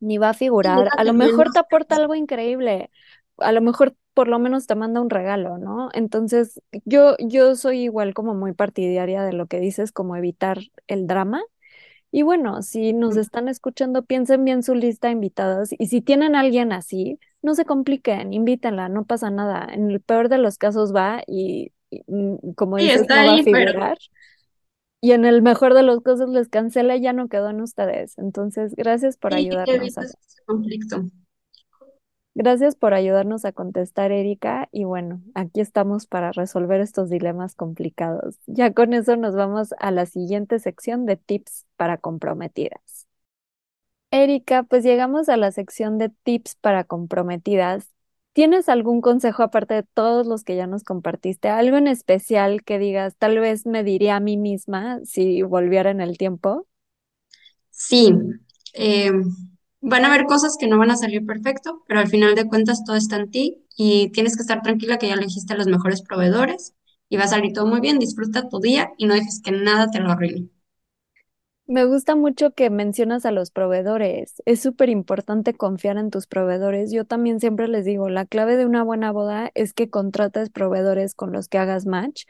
ni 0.01 0.19
va 0.19 0.31
a 0.31 0.35
figurar, 0.35 0.93
a 0.97 1.05
lo 1.05 1.15
mejor 1.15 1.51
te 1.51 1.59
aporta 1.61 1.97
algo 1.97 2.15
increíble, 2.15 2.91
a 3.39 3.53
lo 3.53 3.61
mejor 3.63 3.97
por 4.15 4.29
lo 4.29 4.39
menos 4.39 4.67
te 4.67 4.75
manda 4.75 5.01
un 5.01 5.11
regalo, 5.11 5.59
¿no? 5.59 5.89
Entonces, 5.95 6.61
yo, 6.85 7.17
yo 7.19 7.57
soy 7.57 7.83
igual 7.83 8.15
como 8.15 8.35
muy 8.35 8.53
partidaria 8.53 9.23
de 9.23 9.33
lo 9.33 9.47
que 9.47 9.61
dices, 9.61 9.93
como 9.93 10.17
evitar 10.17 10.59
el 10.87 11.07
drama. 11.07 11.43
Y 12.11 12.23
bueno, 12.23 12.63
si 12.63 12.93
nos 12.93 13.17
están 13.17 13.49
escuchando, 13.49 14.05
piensen 14.05 14.45
bien 14.45 14.63
su 14.63 14.75
lista 14.75 15.09
de 15.09 15.15
invitadas 15.15 15.71
y 15.79 15.87
si 15.87 16.03
tienen 16.03 16.35
a 16.35 16.41
alguien 16.41 16.73
así, 16.73 17.19
no 17.43 17.55
se 17.55 17.65
compliquen, 17.65 18.33
invítenla, 18.35 18.89
no 18.89 19.05
pasa 19.05 19.31
nada. 19.31 19.67
En 19.73 19.91
el 19.91 20.01
peor 20.01 20.29
de 20.29 20.39
los 20.39 20.59
casos 20.59 20.95
va 20.95 21.23
y, 21.27 21.73
mm, 22.07 22.53
como 22.55 22.77
dices, 22.79 23.09
no 23.09 23.25
va 23.25 23.35
a 23.35 23.39
figurar. 23.39 23.99
Y 25.01 25.13
en 25.13 25.25
el 25.25 25.43
mejor 25.43 25.75
de 25.75 25.83
los 25.83 26.01
casos 26.03 26.29
les 26.31 26.49
cancela 26.49 26.95
y 26.97 27.03
ya 27.03 27.13
no 27.13 27.29
quedó 27.29 27.51
en 27.51 27.61
ustedes. 27.61 28.17
Entonces, 28.19 28.75
gracias 28.77 29.17
por 29.17 29.35
ayudarnos. 29.35 29.99
A... 29.99 30.03
conflicto. 30.47 31.11
Gracias 32.35 32.77
por 32.77 32.95
ayudarnos 32.95 33.45
a 33.45 33.53
contestar, 33.53 34.11
Erika. 34.11 34.69
Y 34.73 34.85
bueno, 34.85 35.23
aquí 35.35 35.61
estamos 35.61 36.07
para 36.07 36.33
resolver 36.33 36.81
estos 36.81 37.11
dilemas 37.11 37.55
complicados. 37.55 38.37
Ya 38.47 38.73
con 38.73 38.95
eso 38.95 39.17
nos 39.17 39.35
vamos 39.35 39.75
a 39.79 39.91
la 39.91 40.07
siguiente 40.07 40.59
sección 40.59 41.05
de 41.05 41.17
tips 41.17 41.67
para 41.77 41.99
comprometidas. 41.99 43.07
Erika, 44.11 44.63
pues 44.65 44.85
llegamos 44.85 45.29
a 45.29 45.37
la 45.37 45.53
sección 45.53 45.99
de 45.99 46.11
tips 46.11 46.57
para 46.57 46.85
comprometidas. 46.85 47.89
¿Tienes 48.35 48.69
algún 48.69 49.01
consejo 49.01 49.43
aparte 49.43 49.75
de 49.75 49.83
todos 49.83 50.27
los 50.27 50.45
que 50.45 50.57
ya 50.57 50.67
nos 50.67 50.85
compartiste? 50.85 51.49
¿Algo 51.49 51.77
en 51.79 51.87
especial 51.89 52.63
que 52.63 52.79
digas, 52.79 53.17
tal 53.17 53.39
vez 53.39 53.67
me 53.67 53.85
diría 53.85 54.17
a 54.17 54.21
mí 54.21 54.37
misma 54.37 55.01
si 55.05 55.43
volviera 55.43 55.91
en 55.91 56.01
el 56.01 56.19
tiempo? 56.19 56.67
Sí. 57.71 58.13
Eh 58.75 59.11
Van 59.83 60.05
a 60.05 60.09
haber 60.09 60.25
cosas 60.25 60.57
que 60.59 60.67
no 60.67 60.79
van 60.79 60.91
a 60.91 60.97
salir 60.97 61.27
perfecto, 61.27 61.83
pero 61.87 62.01
al 62.01 62.09
final 62.09 62.35
de 62.35 62.47
cuentas 62.49 62.85
todo 62.85 62.97
está 62.97 63.17
en 63.17 63.31
ti 63.31 63.67
y 63.77 64.11
tienes 64.13 64.35
que 64.37 64.41
estar 64.43 64.63
tranquila 64.63 64.97
que 64.99 65.09
ya 65.09 65.15
elegiste 65.15 65.53
a 65.53 65.57
los 65.59 65.67
mejores 65.67 66.01
proveedores 66.03 66.75
y 67.11 67.19
va 67.19 67.25
a 67.25 67.29
salir 67.29 67.53
todo 67.53 67.67
muy 67.67 67.81
bien. 67.81 67.99
Disfruta 67.99 68.49
tu 68.49 68.61
día 68.61 68.93
y 68.97 69.05
no 69.07 69.15
dejes 69.15 69.43
que 69.45 69.53
nada 69.53 69.91
te 69.91 70.01
lo 70.01 70.11
arruine. 70.11 70.49
Me 71.67 71.85
gusta 71.87 72.17
mucho 72.17 72.51
que 72.53 72.71
mencionas 72.71 73.25
a 73.25 73.31
los 73.33 73.51
proveedores. 73.51 74.43
Es 74.47 74.61
súper 74.61 74.89
importante 74.91 75.55
confiar 75.55 75.97
en 75.97 76.11
tus 76.11 76.27
proveedores. 76.27 76.93
Yo 76.93 77.05
también 77.07 77.41
siempre 77.41 77.69
les 77.69 77.85
digo, 77.85 78.09
la 78.11 78.27
clave 78.27 78.57
de 78.57 78.67
una 78.67 78.83
buena 78.83 79.13
boda 79.13 79.51
es 79.55 79.73
que 79.73 79.89
contrates 79.89 80.51
proveedores 80.51 81.15
con 81.15 81.33
los 81.33 81.49
que 81.49 81.59
hagas 81.59 81.87
match, 81.87 82.25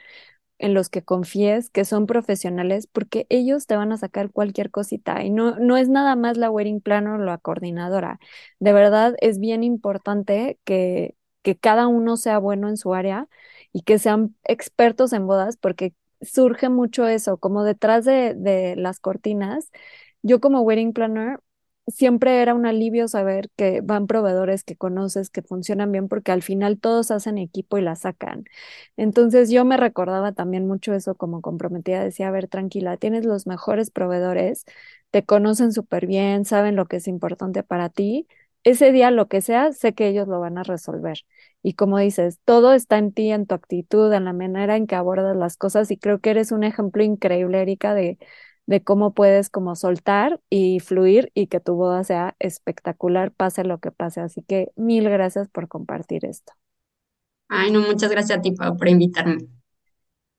en 0.63 0.75
los 0.75 0.89
que 0.91 1.03
confíes, 1.05 1.71
que 1.71 1.85
son 1.85 2.07
profesionales, 2.07 2.87
porque 2.89 3.27
ellos 3.31 3.67
te 3.67 3.77
van 3.77 3.93
a 3.93 3.99
sacar 3.99 4.31
cualquier 4.33 4.71
cosita 4.71 5.23
y 5.25 5.31
no, 5.31 5.57
no 5.59 5.77
es 5.77 5.89
nada 5.91 6.17
más 6.17 6.39
la 6.39 6.51
wedding 6.51 6.81
planner 6.81 7.15
o 7.21 7.25
la 7.25 7.39
coordinadora. 7.39 8.21
De 8.61 8.73
verdad 8.73 9.15
es 9.21 9.39
bien 9.41 9.65
importante 9.65 10.59
que, 10.65 11.17
que 11.43 11.57
cada 11.59 11.89
uno 11.89 12.17
sea 12.17 12.39
bueno 12.39 12.69
en 12.71 12.77
su 12.79 12.95
área 12.95 13.29
y 13.73 13.83
que 13.83 13.99
sean 13.99 14.37
expertos 14.45 15.13
en 15.13 15.27
bodas, 15.27 15.57
porque 15.57 15.95
surge 16.21 16.69
mucho 16.71 17.07
eso, 17.09 17.37
como 17.39 17.65
detrás 17.65 18.05
de, 18.05 18.35
de 18.35 18.77
las 18.77 19.01
cortinas. 19.01 19.71
Yo 20.23 20.41
como 20.41 20.61
wedding 20.63 20.93
planner 20.93 21.41
siempre 21.87 22.43
era 22.43 22.55
un 22.55 22.67
alivio 22.67 23.09
saber 23.09 23.51
que 23.57 23.81
van 23.83 24.07
proveedores 24.07 24.65
que 24.65 24.77
conoces, 24.77 25.31
que 25.31 25.43
funcionan 25.43 25.93
bien, 25.93 26.09
porque 26.09 26.33
al 26.33 26.43
final 26.43 26.79
todos 26.81 27.11
hacen 27.11 27.39
equipo 27.39 27.79
y 27.79 27.83
la 27.83 27.97
sacan. 27.97 28.45
Entonces 28.97 29.51
yo 29.51 29.65
me 29.65 29.77
recordaba 29.77 30.33
también 30.33 30.67
mucho 30.67 30.95
eso 30.95 31.15
como 31.17 31.41
comprometida, 31.43 32.03
decía, 32.05 32.29
a 32.29 32.31
ver, 32.31 32.49
tranquila, 32.49 32.97
tienes 32.97 33.25
los 33.25 33.47
mejores 33.47 33.91
proveedores, 33.91 34.65
te 35.11 35.25
conocen 35.25 35.73
súper 35.73 36.07
bien, 36.07 36.45
saben 36.45 36.77
lo 36.77 36.87
que 36.87 36.97
es 36.97 37.09
importante 37.09 37.63
para 37.63 37.89
ti. 37.89 38.27
Ese 38.65 38.93
día, 38.93 39.11
lo 39.11 39.27
que 39.29 39.41
sea, 39.41 39.73
sé 39.73 39.93
que 39.95 40.07
ellos 40.09 40.29
lo 40.29 40.39
van 40.41 40.57
a 40.59 40.63
resolver. 40.63 41.19
Y 41.63 41.75
como 41.75 41.99
dices, 41.99 42.39
todo 42.45 42.73
está 42.75 42.99
en 42.99 43.13
ti, 43.13 43.31
en 43.33 43.47
tu 43.47 43.55
actitud, 43.55 44.13
en 44.13 44.25
la 44.25 44.33
manera 44.33 44.77
en 44.77 44.87
que 44.87 44.95
abordas 44.95 45.37
las 45.37 45.57
cosas 45.57 45.91
y 45.91 45.97
creo 45.99 46.21
que 46.21 46.31
eres 46.31 46.53
un 46.53 46.63
ejemplo 46.65 47.03
increíble, 47.03 47.61
Erika, 47.63 47.93
de 47.95 48.19
de 48.67 48.83
cómo 48.83 49.13
puedes 49.13 49.51
como 49.51 49.75
soltar 49.77 50.41
y 50.51 50.81
fluir 50.81 51.31
y 51.35 51.49
que 51.49 51.61
tu 51.61 51.75
boda 51.75 52.05
sea 52.05 52.37
espectacular, 52.39 53.33
pase 53.33 53.65
lo 53.65 53.79
que 53.79 53.91
pase. 53.91 54.21
Así 54.21 54.43
que 54.43 54.73
mil 54.77 55.09
gracias 55.09 55.49
por 55.49 55.69
compartir 55.69 56.25
esto. 56.25 56.53
Ay, 57.49 57.71
no, 57.71 57.81
muchas 57.81 58.11
gracias 58.11 58.39
a 58.39 58.43
ti, 58.43 58.53
Pau, 58.53 58.77
por 58.77 58.89
invitarme. 58.89 59.47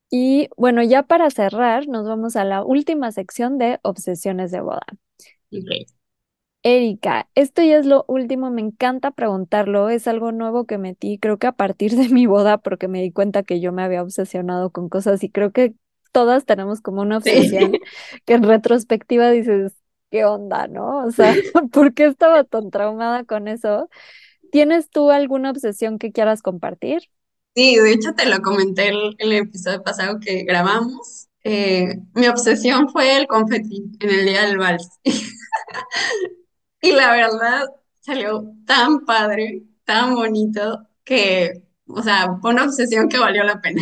Y 0.10 0.50
bueno, 0.58 0.84
ya 0.84 1.04
para 1.04 1.30
cerrar, 1.30 1.88
nos 1.88 2.08
vamos 2.08 2.36
a 2.36 2.44
la 2.44 2.64
última 2.64 3.12
sección 3.12 3.58
de 3.58 3.80
obsesiones 3.84 4.52
de 4.52 4.62
boda. 4.62 4.86
Okay. 5.52 5.86
Erika, 6.66 7.30
esto 7.36 7.62
ya 7.62 7.78
es 7.78 7.86
lo 7.86 8.06
último, 8.08 8.50
me 8.50 8.62
encanta 8.62 9.12
preguntarlo, 9.12 9.90
es 9.90 10.08
algo 10.08 10.32
nuevo 10.32 10.66
que 10.66 10.78
metí, 10.78 11.20
creo 11.20 11.38
que 11.38 11.48
a 11.48 11.52
partir 11.52 11.96
de 11.96 12.08
mi 12.10 12.26
boda, 12.26 12.58
porque 12.58 12.88
me 12.88 13.02
di 13.02 13.12
cuenta 13.12 13.44
que 13.44 13.60
yo 13.60 13.74
me 13.74 13.84
había 13.84 14.02
obsesionado 14.02 14.72
con 14.72 14.88
cosas 14.88 15.24
y 15.24 15.30
creo 15.30 15.52
que 15.52 15.76
todas 16.14 16.46
tenemos 16.46 16.80
como 16.80 17.02
una 17.02 17.18
obsesión 17.18 17.74
que 18.26 18.36
en 18.36 18.44
retrospectiva 18.44 19.30
dices, 19.32 19.74
¿qué 20.12 20.24
onda, 20.24 20.68
no? 20.68 21.06
O 21.06 21.12
sea, 21.12 21.36
¿por 21.74 21.94
qué 21.94 22.06
estaba 22.06 22.46
tan 22.46 22.72
traumada 22.72 23.26
con 23.26 23.50
eso? 23.50 23.90
¿Tienes 24.52 24.90
tú 24.90 25.12
alguna 25.12 25.52
obsesión 25.52 26.00
que 26.00 26.14
quieras 26.14 26.42
compartir? 26.42 27.10
Sí, 27.56 27.76
de 27.76 27.92
hecho 27.92 28.14
te 28.16 28.26
lo 28.28 28.42
comenté 28.42 28.90
el, 28.90 29.16
el 29.20 29.34
episodio 29.34 29.84
pasado 29.84 30.20
que 30.20 30.44
grabamos. 30.44 31.28
Eh, 31.44 31.96
mi 32.16 32.28
obsesión 32.28 32.90
fue 32.90 33.18
el 33.18 33.28
confeti 33.28 33.92
en 34.00 34.10
el 34.10 34.26
día 34.26 34.44
del 34.46 34.58
vals. 34.58 34.90
y 36.82 36.92
la 36.94 37.12
verdad 37.12 37.66
salió 38.00 38.46
tan 38.66 39.06
padre, 39.06 39.64
tan 39.86 40.16
bonito, 40.16 40.88
que, 41.04 41.64
o 41.88 42.02
sea, 42.02 42.38
fue 42.42 42.52
una 42.52 42.66
obsesión 42.66 43.10
que 43.10 43.20
valió 43.20 43.44
la 43.44 43.62
pena. 43.62 43.82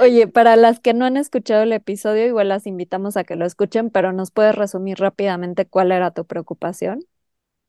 Oye, 0.00 0.28
para 0.28 0.56
las 0.56 0.80
que 0.80 0.94
no 0.94 1.04
han 1.04 1.16
escuchado 1.18 1.62
el 1.62 1.72
episodio, 1.74 2.24
igual 2.26 2.48
las 2.48 2.66
invitamos 2.66 3.16
a 3.18 3.24
que 3.24 3.36
lo 3.36 3.44
escuchen, 3.44 3.90
pero 3.90 4.12
¿nos 4.12 4.30
puedes 4.30 4.54
resumir 4.54 4.98
rápidamente 4.98 5.66
cuál 5.66 5.92
era 5.92 6.10
tu 6.12 6.24
preocupación? 6.26 7.04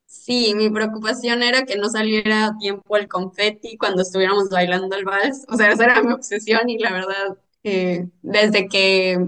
Sí, 0.05 0.53
mi 0.55 0.69
preocupación 0.71 1.43
era 1.43 1.65
que 1.65 1.77
no 1.77 1.87
saliera 1.89 2.47
a 2.47 2.57
tiempo 2.57 2.97
el 2.97 3.07
confeti 3.07 3.77
cuando 3.77 4.01
estuviéramos 4.01 4.49
bailando 4.49 4.95
el 4.95 5.05
vals. 5.05 5.45
O 5.49 5.55
sea, 5.55 5.71
esa 5.71 5.83
era 5.85 6.01
mi 6.01 6.11
obsesión 6.13 6.67
y 6.69 6.79
la 6.79 6.91
verdad, 6.91 7.37
eh, 7.63 8.07
desde 8.23 8.67
que 8.67 9.19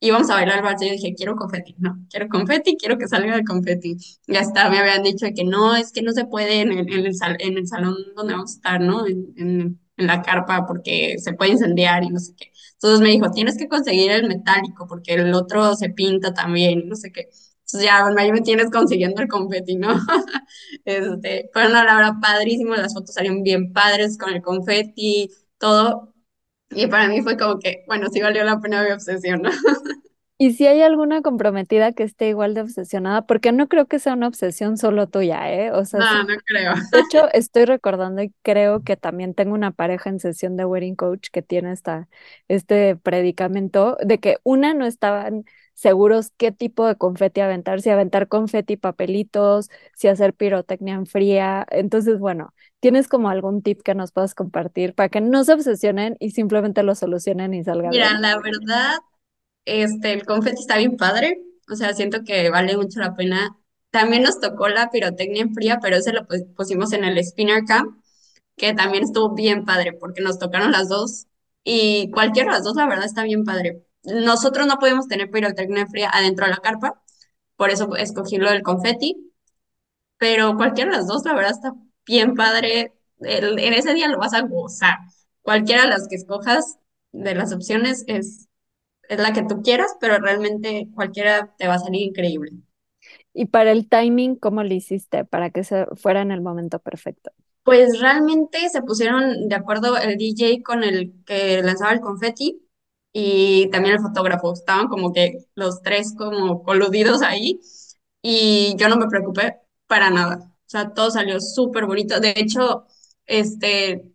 íbamos 0.00 0.28
a 0.30 0.34
bailar 0.34 0.58
el 0.58 0.64
vals, 0.64 0.80
yo 0.82 0.90
dije, 0.90 1.14
quiero 1.14 1.36
confeti, 1.36 1.76
no, 1.78 2.04
quiero 2.10 2.28
confeti, 2.28 2.76
quiero 2.76 2.98
que 2.98 3.06
salga 3.06 3.36
el 3.36 3.44
confeti. 3.44 3.96
Ya 4.26 4.40
está, 4.40 4.68
me 4.70 4.78
habían 4.80 5.04
dicho 5.04 5.26
que 5.36 5.44
no, 5.44 5.76
es 5.76 5.92
que 5.92 6.02
no 6.02 6.10
se 6.12 6.24
puede 6.24 6.62
en 6.62 6.72
el, 6.72 6.78
en 6.92 7.06
el, 7.06 7.16
en 7.38 7.58
el 7.58 7.66
salón 7.68 7.94
donde 8.16 8.32
vamos 8.34 8.52
a 8.52 8.54
estar, 8.56 8.80
¿no? 8.80 9.04
La 9.98 10.22
carpa 10.22 10.66
porque 10.66 11.16
se 11.18 11.32
puede 11.34 11.52
incendiar 11.52 12.04
y 12.04 12.10
no 12.10 12.18
sé 12.18 12.34
qué. 12.36 12.52
Entonces 12.74 13.00
me 13.00 13.08
dijo, 13.10 13.30
tienes 13.30 13.56
que 13.58 13.68
conseguir 13.68 14.10
el 14.12 14.28
metálico 14.28 14.86
porque 14.88 15.14
el 15.14 15.34
otro 15.34 15.74
se 15.76 15.90
pinta 15.90 16.32
también, 16.34 16.88
no 16.88 16.96
sé 16.96 17.12
qué. 17.12 17.28
Entonces 17.60 17.82
ya, 17.84 18.06
ahí 18.16 18.32
me 18.32 18.40
tienes 18.40 18.70
consiguiendo 18.70 19.20
el 19.22 19.28
confeti, 19.28 19.76
¿no? 19.76 19.88
este, 20.84 21.50
pero 21.52 21.68
no, 21.68 21.84
la 21.84 21.94
verdad, 21.96 22.12
padrísimo, 22.20 22.74
las 22.76 22.94
fotos 22.94 23.14
salieron 23.14 23.42
bien 23.42 23.72
padres 23.72 24.16
con 24.18 24.32
el 24.34 24.42
confeti, 24.42 25.30
todo. 25.58 26.14
Y 26.70 26.86
para 26.88 27.08
mí 27.08 27.22
fue 27.22 27.36
como 27.36 27.58
que, 27.58 27.84
bueno, 27.88 28.08
sí 28.12 28.20
valió 28.20 28.44
la 28.44 28.60
pena 28.60 28.84
mi 28.84 28.92
obsesión, 28.92 29.42
¿no? 29.42 29.50
Y 30.40 30.52
si 30.52 30.66
hay 30.68 30.82
alguna 30.82 31.20
comprometida 31.20 31.92
que 31.92 32.04
esté 32.04 32.28
igual 32.28 32.54
de 32.54 32.60
obsesionada, 32.60 33.26
porque 33.26 33.50
no 33.50 33.68
creo 33.68 33.86
que 33.86 33.98
sea 33.98 34.14
una 34.14 34.28
obsesión 34.28 34.76
solo 34.76 35.08
tuya, 35.08 35.52
¿eh? 35.52 35.72
O 35.72 35.84
sea, 35.84 36.00
no, 36.00 36.22
no 36.22 36.34
creo. 36.46 36.74
De 36.92 37.00
hecho, 37.00 37.28
estoy 37.32 37.64
recordando 37.64 38.22
y 38.22 38.32
creo 38.42 38.84
que 38.84 38.96
también 38.96 39.34
tengo 39.34 39.54
una 39.54 39.72
pareja 39.72 40.10
en 40.10 40.20
sesión 40.20 40.56
de 40.56 40.64
wedding 40.64 40.94
coach 40.94 41.28
que 41.32 41.42
tiene 41.42 41.72
esta, 41.72 42.08
este 42.46 42.94
predicamento 42.94 43.96
de 44.00 44.18
que 44.18 44.38
una 44.44 44.74
no 44.74 44.86
estaban 44.86 45.44
seguros 45.74 46.32
qué 46.36 46.50
tipo 46.52 46.86
de 46.86 46.96
confeti 46.96 47.40
aventar, 47.40 47.80
si 47.80 47.90
aventar 47.90 48.28
confeti, 48.28 48.76
papelitos, 48.76 49.70
si 49.94 50.08
hacer 50.08 50.34
pirotecnia 50.34 50.94
en 50.94 51.06
fría. 51.06 51.66
Entonces, 51.70 52.18
bueno, 52.18 52.54
¿tienes 52.80 53.08
como 53.08 53.28
algún 53.28 53.62
tip 53.62 53.82
que 53.82 53.94
nos 53.94 54.12
puedas 54.12 54.34
compartir 54.34 54.94
para 54.94 55.08
que 55.08 55.20
no 55.20 55.44
se 55.44 55.52
obsesionen 55.52 56.16
y 56.20 56.30
simplemente 56.30 56.82
lo 56.82 56.94
solucionen 56.94 57.54
y 57.54 57.64
salgan 57.64 57.90
Mira, 57.90 58.18
la 58.18 58.38
verdad 58.38 58.98
este, 59.68 60.12
el 60.12 60.24
confeti 60.26 60.60
está 60.60 60.78
bien 60.78 60.96
padre, 60.96 61.42
o 61.70 61.76
sea, 61.76 61.92
siento 61.94 62.24
que 62.24 62.50
vale 62.50 62.76
mucho 62.76 63.00
la 63.00 63.14
pena. 63.14 63.56
También 63.90 64.22
nos 64.22 64.40
tocó 64.40 64.68
la 64.68 64.90
pirotecnia 64.90 65.42
en 65.42 65.54
fría, 65.54 65.78
pero 65.82 65.96
ese 65.96 66.12
lo 66.12 66.26
pusimos 66.56 66.92
en 66.92 67.04
el 67.04 67.22
Spinner 67.24 67.64
Camp, 67.64 68.02
que 68.56 68.74
también 68.74 69.04
estuvo 69.04 69.34
bien 69.34 69.64
padre, 69.64 69.92
porque 69.94 70.22
nos 70.22 70.38
tocaron 70.38 70.72
las 70.72 70.88
dos, 70.88 71.26
y 71.64 72.10
cualquiera 72.12 72.50
de 72.50 72.56
las 72.56 72.64
dos, 72.64 72.76
la 72.76 72.86
verdad, 72.86 73.04
está 73.06 73.22
bien 73.24 73.44
padre. 73.44 73.84
Nosotros 74.04 74.66
no 74.66 74.78
podemos 74.78 75.08
tener 75.08 75.30
pirotecnia 75.30 75.86
fría 75.86 76.10
adentro 76.12 76.46
de 76.46 76.52
la 76.52 76.58
carpa, 76.58 77.02
por 77.56 77.70
eso 77.70 77.96
escogí 77.96 78.38
lo 78.38 78.50
del 78.50 78.62
confeti, 78.62 79.32
pero 80.18 80.56
cualquiera 80.56 80.90
de 80.92 80.98
las 80.98 81.06
dos, 81.06 81.24
la 81.24 81.34
verdad, 81.34 81.52
está 81.52 81.74
bien 82.06 82.34
padre. 82.34 82.94
en 83.20 83.74
ese 83.74 83.94
día 83.94 84.08
lo 84.08 84.18
vas 84.18 84.34
a 84.34 84.42
gozar. 84.42 84.96
Cualquiera 85.42 85.82
de 85.84 85.88
las 85.90 86.08
que 86.08 86.16
escojas 86.16 86.78
de 87.12 87.34
las 87.34 87.52
opciones 87.52 88.04
es 88.06 88.47
es 89.08 89.18
la 89.18 89.32
que 89.32 89.42
tú 89.42 89.62
quieras, 89.62 89.96
pero 90.00 90.18
realmente 90.18 90.88
cualquiera 90.94 91.54
te 91.58 91.66
va 91.66 91.74
a 91.74 91.78
salir 91.78 92.02
increíble. 92.02 92.52
Y 93.32 93.46
para 93.46 93.72
el 93.72 93.88
timing, 93.88 94.36
¿cómo 94.36 94.62
lo 94.62 94.74
hiciste 94.74 95.24
para 95.24 95.50
que 95.50 95.64
se 95.64 95.86
fuera 95.96 96.22
en 96.22 96.32
el 96.32 96.40
momento 96.40 96.78
perfecto? 96.78 97.30
Pues 97.62 98.00
realmente 98.00 98.68
se 98.70 98.82
pusieron 98.82 99.48
de 99.48 99.54
acuerdo 99.54 99.96
el 99.98 100.16
DJ 100.16 100.62
con 100.62 100.82
el 100.82 101.12
que 101.24 101.62
lanzaba 101.62 101.92
el 101.92 102.00
confeti 102.00 102.62
y 103.12 103.68
también 103.70 103.96
el 103.96 104.00
fotógrafo. 104.00 104.52
Estaban 104.54 104.88
como 104.88 105.12
que 105.12 105.44
los 105.54 105.82
tres 105.82 106.14
como 106.16 106.62
coludidos 106.62 107.22
ahí 107.22 107.60
y 108.22 108.74
yo 108.78 108.88
no 108.88 108.96
me 108.96 109.06
preocupé 109.08 109.58
para 109.86 110.10
nada. 110.10 110.38
O 110.66 110.70
sea, 110.70 110.92
todo 110.94 111.10
salió 111.10 111.40
súper 111.40 111.86
bonito. 111.86 112.20
De 112.20 112.32
hecho, 112.36 112.86
este, 113.26 114.12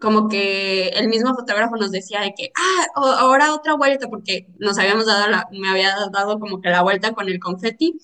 como 0.00 0.28
que 0.28 0.88
el 0.90 1.08
mismo 1.08 1.34
fotógrafo 1.34 1.76
nos 1.76 1.90
decía 1.92 2.20
de 2.20 2.34
que, 2.36 2.50
ah, 2.56 2.86
ahora 3.18 3.54
otra 3.54 3.74
vuelta, 3.76 4.08
porque 4.08 4.46
nos 4.58 4.78
habíamos 4.78 5.06
dado 5.06 5.28
la, 5.28 5.48
me 5.52 5.68
había 5.70 5.94
dado 6.12 6.38
como 6.40 6.60
que 6.60 6.70
la 6.70 6.82
vuelta 6.82 7.12
con 7.14 7.28
el 7.28 7.38
confeti, 7.40 7.98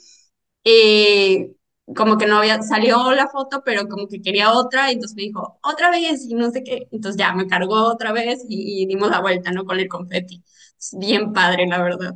y 0.64 1.56
como 1.96 2.16
que 2.18 2.26
no 2.26 2.38
había, 2.38 2.62
salió 2.62 3.12
la 3.12 3.28
foto, 3.28 3.62
pero 3.64 3.88
como 3.88 4.08
que 4.08 4.22
quería 4.22 4.52
otra, 4.52 4.90
y 4.90 4.94
entonces 4.94 5.16
me 5.16 5.22
dijo, 5.24 5.58
otra 5.62 5.90
vez, 5.90 6.24
y 6.28 6.34
no 6.34 6.50
sé 6.50 6.62
qué, 6.64 6.88
entonces 6.92 7.18
ya 7.18 7.34
me 7.34 7.46
cargó 7.48 7.84
otra 7.92 8.12
vez 8.12 8.44
y, 8.48 8.82
y 8.82 8.86
dimos 8.86 9.10
la 9.10 9.20
vuelta, 9.20 9.50
¿no? 9.52 9.64
Con 9.64 9.78
el 9.80 9.88
confeti. 9.88 10.42
Bien 10.98 11.32
padre, 11.32 11.66
la 11.66 11.82
verdad. 11.82 12.14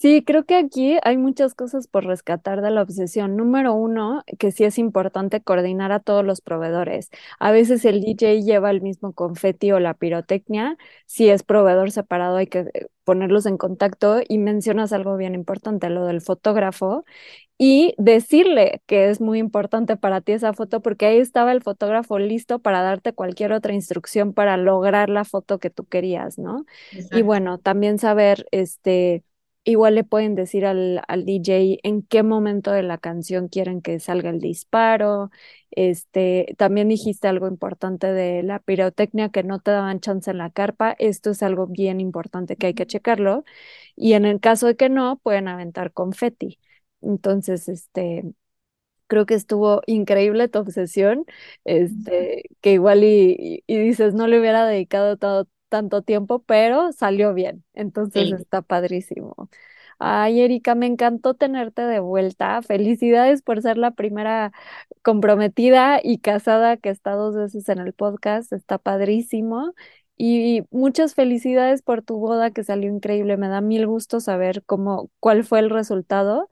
Sí, 0.00 0.22
creo 0.24 0.44
que 0.44 0.54
aquí 0.54 0.96
hay 1.02 1.16
muchas 1.16 1.54
cosas 1.56 1.88
por 1.88 2.06
rescatar 2.06 2.62
de 2.62 2.70
la 2.70 2.82
obsesión. 2.82 3.36
Número 3.36 3.74
uno, 3.74 4.22
que 4.38 4.52
sí 4.52 4.62
es 4.62 4.78
importante 4.78 5.40
coordinar 5.42 5.90
a 5.90 5.98
todos 5.98 6.24
los 6.24 6.40
proveedores. 6.40 7.10
A 7.40 7.50
veces 7.50 7.84
el 7.84 8.00
DJ 8.02 8.42
lleva 8.42 8.70
el 8.70 8.80
mismo 8.80 9.12
confeti 9.12 9.72
o 9.72 9.80
la 9.80 9.94
pirotecnia. 9.94 10.76
Si 11.06 11.28
es 11.28 11.42
proveedor 11.42 11.90
separado, 11.90 12.36
hay 12.36 12.46
que 12.46 12.60
eh, 12.74 12.86
ponerlos 13.02 13.44
en 13.46 13.56
contacto 13.58 14.20
y 14.28 14.38
mencionas 14.38 14.92
algo 14.92 15.16
bien 15.16 15.34
importante, 15.34 15.90
lo 15.90 16.04
del 16.06 16.20
fotógrafo, 16.20 17.04
y 17.58 17.94
decirle 17.98 18.82
que 18.86 19.10
es 19.10 19.20
muy 19.20 19.38
importante 19.40 19.96
para 19.96 20.20
ti 20.20 20.32
esa 20.32 20.52
foto, 20.52 20.80
porque 20.80 21.06
ahí 21.06 21.18
estaba 21.18 21.50
el 21.50 21.62
fotógrafo 21.62 22.20
listo 22.20 22.60
para 22.60 22.82
darte 22.82 23.14
cualquier 23.14 23.52
otra 23.52 23.74
instrucción 23.74 24.32
para 24.32 24.56
lograr 24.56 25.08
la 25.08 25.24
foto 25.24 25.58
que 25.58 25.70
tú 25.70 25.84
querías, 25.86 26.38
¿no? 26.38 26.66
Y 26.92 27.22
bueno, 27.22 27.58
también 27.58 27.98
saber, 27.98 28.46
este 28.52 29.24
Igual 29.68 29.96
le 29.96 30.04
pueden 30.04 30.34
decir 30.34 30.64
al, 30.64 31.02
al, 31.08 31.26
DJ 31.26 31.78
en 31.82 32.02
qué 32.02 32.22
momento 32.22 32.70
de 32.72 32.82
la 32.82 32.96
canción 32.96 33.48
quieren 33.48 33.82
que 33.82 34.00
salga 34.00 34.30
el 34.30 34.40
disparo, 34.40 35.30
Este, 35.70 36.54
también 36.56 36.88
dijiste 36.88 37.28
algo 37.28 37.46
importante 37.48 38.06
de 38.12 38.42
la 38.42 38.60
pirotecnia 38.60 39.28
que 39.28 39.42
no 39.42 39.60
te 39.60 39.70
daban 39.72 40.00
chance 40.00 40.30
en 40.30 40.38
la 40.38 40.50
carpa. 40.50 40.96
Esto 40.98 41.30
es 41.30 41.42
algo 41.42 41.66
bien 41.66 42.00
importante 42.00 42.56
que 42.56 42.68
hay 42.68 42.74
que 42.74 42.86
checarlo. 42.86 43.44
Y 43.96 44.14
en 44.14 44.24
el 44.24 44.40
caso 44.40 44.66
de 44.66 44.76
que 44.76 44.88
no, 44.88 45.18
pueden 45.18 45.48
aventar 45.48 45.92
confeti. 45.92 46.58
Entonces, 47.02 47.68
este, 47.68 48.24
creo 49.06 49.26
que 49.26 49.34
estuvo 49.34 49.82
increíble 49.86 50.48
tu 50.48 50.60
obsesión, 50.60 51.24
este, 51.64 52.44
que 52.60 52.72
igual 52.74 53.04
y, 53.04 53.64
y, 53.66 53.78
dices, 53.78 54.14
no 54.14 54.26
le 54.28 54.40
hubiera 54.40 54.66
dedicado 54.66 55.16
todo, 55.16 55.48
tanto 55.68 56.02
tiempo, 56.02 56.40
pero 56.44 56.92
salió 56.92 57.34
bien. 57.34 57.64
Entonces 57.74 58.30
está 58.32 58.62
padrísimo. 58.62 59.48
Ay, 59.98 60.40
Erika, 60.42 60.74
me 60.74 60.86
encantó 60.86 61.34
tenerte 61.34 61.82
de 61.82 62.00
vuelta. 62.00 62.62
Felicidades 62.62 63.42
por 63.42 63.62
ser 63.62 63.78
la 63.78 63.92
primera 63.92 64.52
comprometida 65.02 66.00
y 66.02 66.18
casada 66.18 66.76
que 66.76 66.90
está 66.90 67.12
dos 67.12 67.34
veces 67.36 67.68
en 67.68 67.78
el 67.80 67.92
podcast. 67.94 68.52
Está 68.52 68.78
padrísimo. 68.78 69.74
Y 70.16 70.62
muchas 70.70 71.14
felicidades 71.14 71.82
por 71.82 72.02
tu 72.02 72.16
boda 72.18 72.50
que 72.50 72.64
salió 72.64 72.90
increíble. 72.90 73.36
Me 73.36 73.48
da 73.48 73.60
mil 73.60 73.86
gusto 73.86 74.20
saber 74.20 74.64
cómo, 74.66 75.10
cuál 75.20 75.44
fue 75.44 75.60
el 75.60 75.70
resultado 75.70 76.48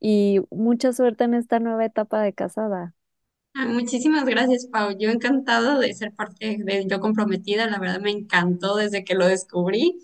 y 0.00 0.40
mucha 0.50 0.92
suerte 0.92 1.24
en 1.24 1.34
esta 1.34 1.60
nueva 1.60 1.84
etapa 1.84 2.20
de 2.22 2.32
casada. 2.32 2.94
Ah, 3.54 3.66
muchísimas 3.66 4.24
gracias, 4.24 4.66
Pau. 4.66 4.96
Yo 4.98 5.10
encantado 5.10 5.78
de 5.78 5.92
ser 5.94 6.12
parte 6.12 6.58
de 6.60 6.86
Yo 6.88 7.00
Comprometida. 7.00 7.68
La 7.68 7.78
verdad 7.78 8.00
me 8.00 8.10
encantó 8.10 8.76
desde 8.76 9.04
que 9.04 9.14
lo 9.14 9.26
descubrí 9.26 9.98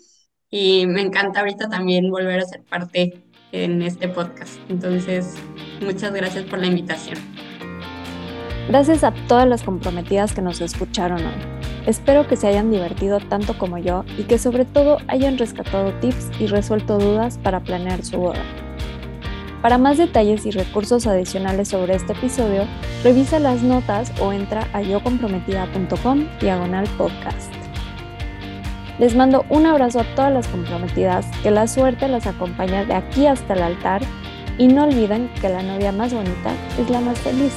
y 0.49 0.85
me 0.87 1.01
encanta 1.01 1.39
ahorita 1.39 1.69
también 1.69 2.09
volver 2.11 2.39
a 2.39 2.45
ser 2.45 2.63
parte 2.63 3.23
en 3.51 3.81
este 3.81 4.09
podcast. 4.09 4.59
Entonces, 4.69 5.35
muchas 5.81 6.13
gracias 6.13 6.45
por 6.45 6.59
la 6.59 6.67
invitación. 6.67 7.17
Gracias 8.67 9.05
a 9.05 9.13
todas 9.27 9.47
las 9.47 9.63
comprometidas 9.63 10.33
que 10.33 10.41
nos 10.41 10.59
escucharon 10.59 11.25
hoy. 11.25 11.57
Espero 11.85 12.27
que 12.27 12.35
se 12.35 12.47
hayan 12.47 12.69
divertido 12.69 13.19
tanto 13.21 13.57
como 13.57 13.77
yo 13.77 14.03
y 14.17 14.23
que 14.23 14.37
sobre 14.37 14.65
todo 14.65 14.97
hayan 15.07 15.37
rescatado 15.37 15.93
tips 16.01 16.31
y 16.37 16.47
resuelto 16.47 16.97
dudas 16.99 17.37
para 17.37 17.61
planear 17.61 18.03
su 18.03 18.17
boda. 18.17 18.43
Para 19.61 19.77
más 19.77 19.97
detalles 19.97 20.45
y 20.45 20.51
recursos 20.51 21.07
adicionales 21.07 21.69
sobre 21.69 21.95
este 21.95 22.13
episodio, 22.13 22.65
revisa 23.03 23.39
las 23.39 23.63
notas 23.63 24.11
o 24.21 24.31
entra 24.31 24.67
a 24.73 24.81
yocomprometida.com 24.81 26.25
diagonal 26.39 26.87
podcast. 26.97 27.51
Les 28.99 29.15
mando 29.15 29.45
un 29.49 29.65
abrazo 29.65 29.99
a 29.99 30.15
todas 30.15 30.33
las 30.33 30.47
comprometidas, 30.47 31.25
que 31.43 31.51
la 31.51 31.67
suerte 31.67 32.07
las 32.07 32.27
acompañe 32.27 32.85
de 32.85 32.93
aquí 32.93 33.27
hasta 33.27 33.53
el 33.53 33.63
altar 33.63 34.01
y 34.57 34.67
no 34.67 34.83
olviden 34.83 35.29
que 35.39 35.49
la 35.49 35.61
novia 35.61 35.91
más 35.91 36.13
bonita 36.13 36.51
es 36.79 36.89
la 36.89 36.99
más 36.99 37.19
feliz. 37.19 37.53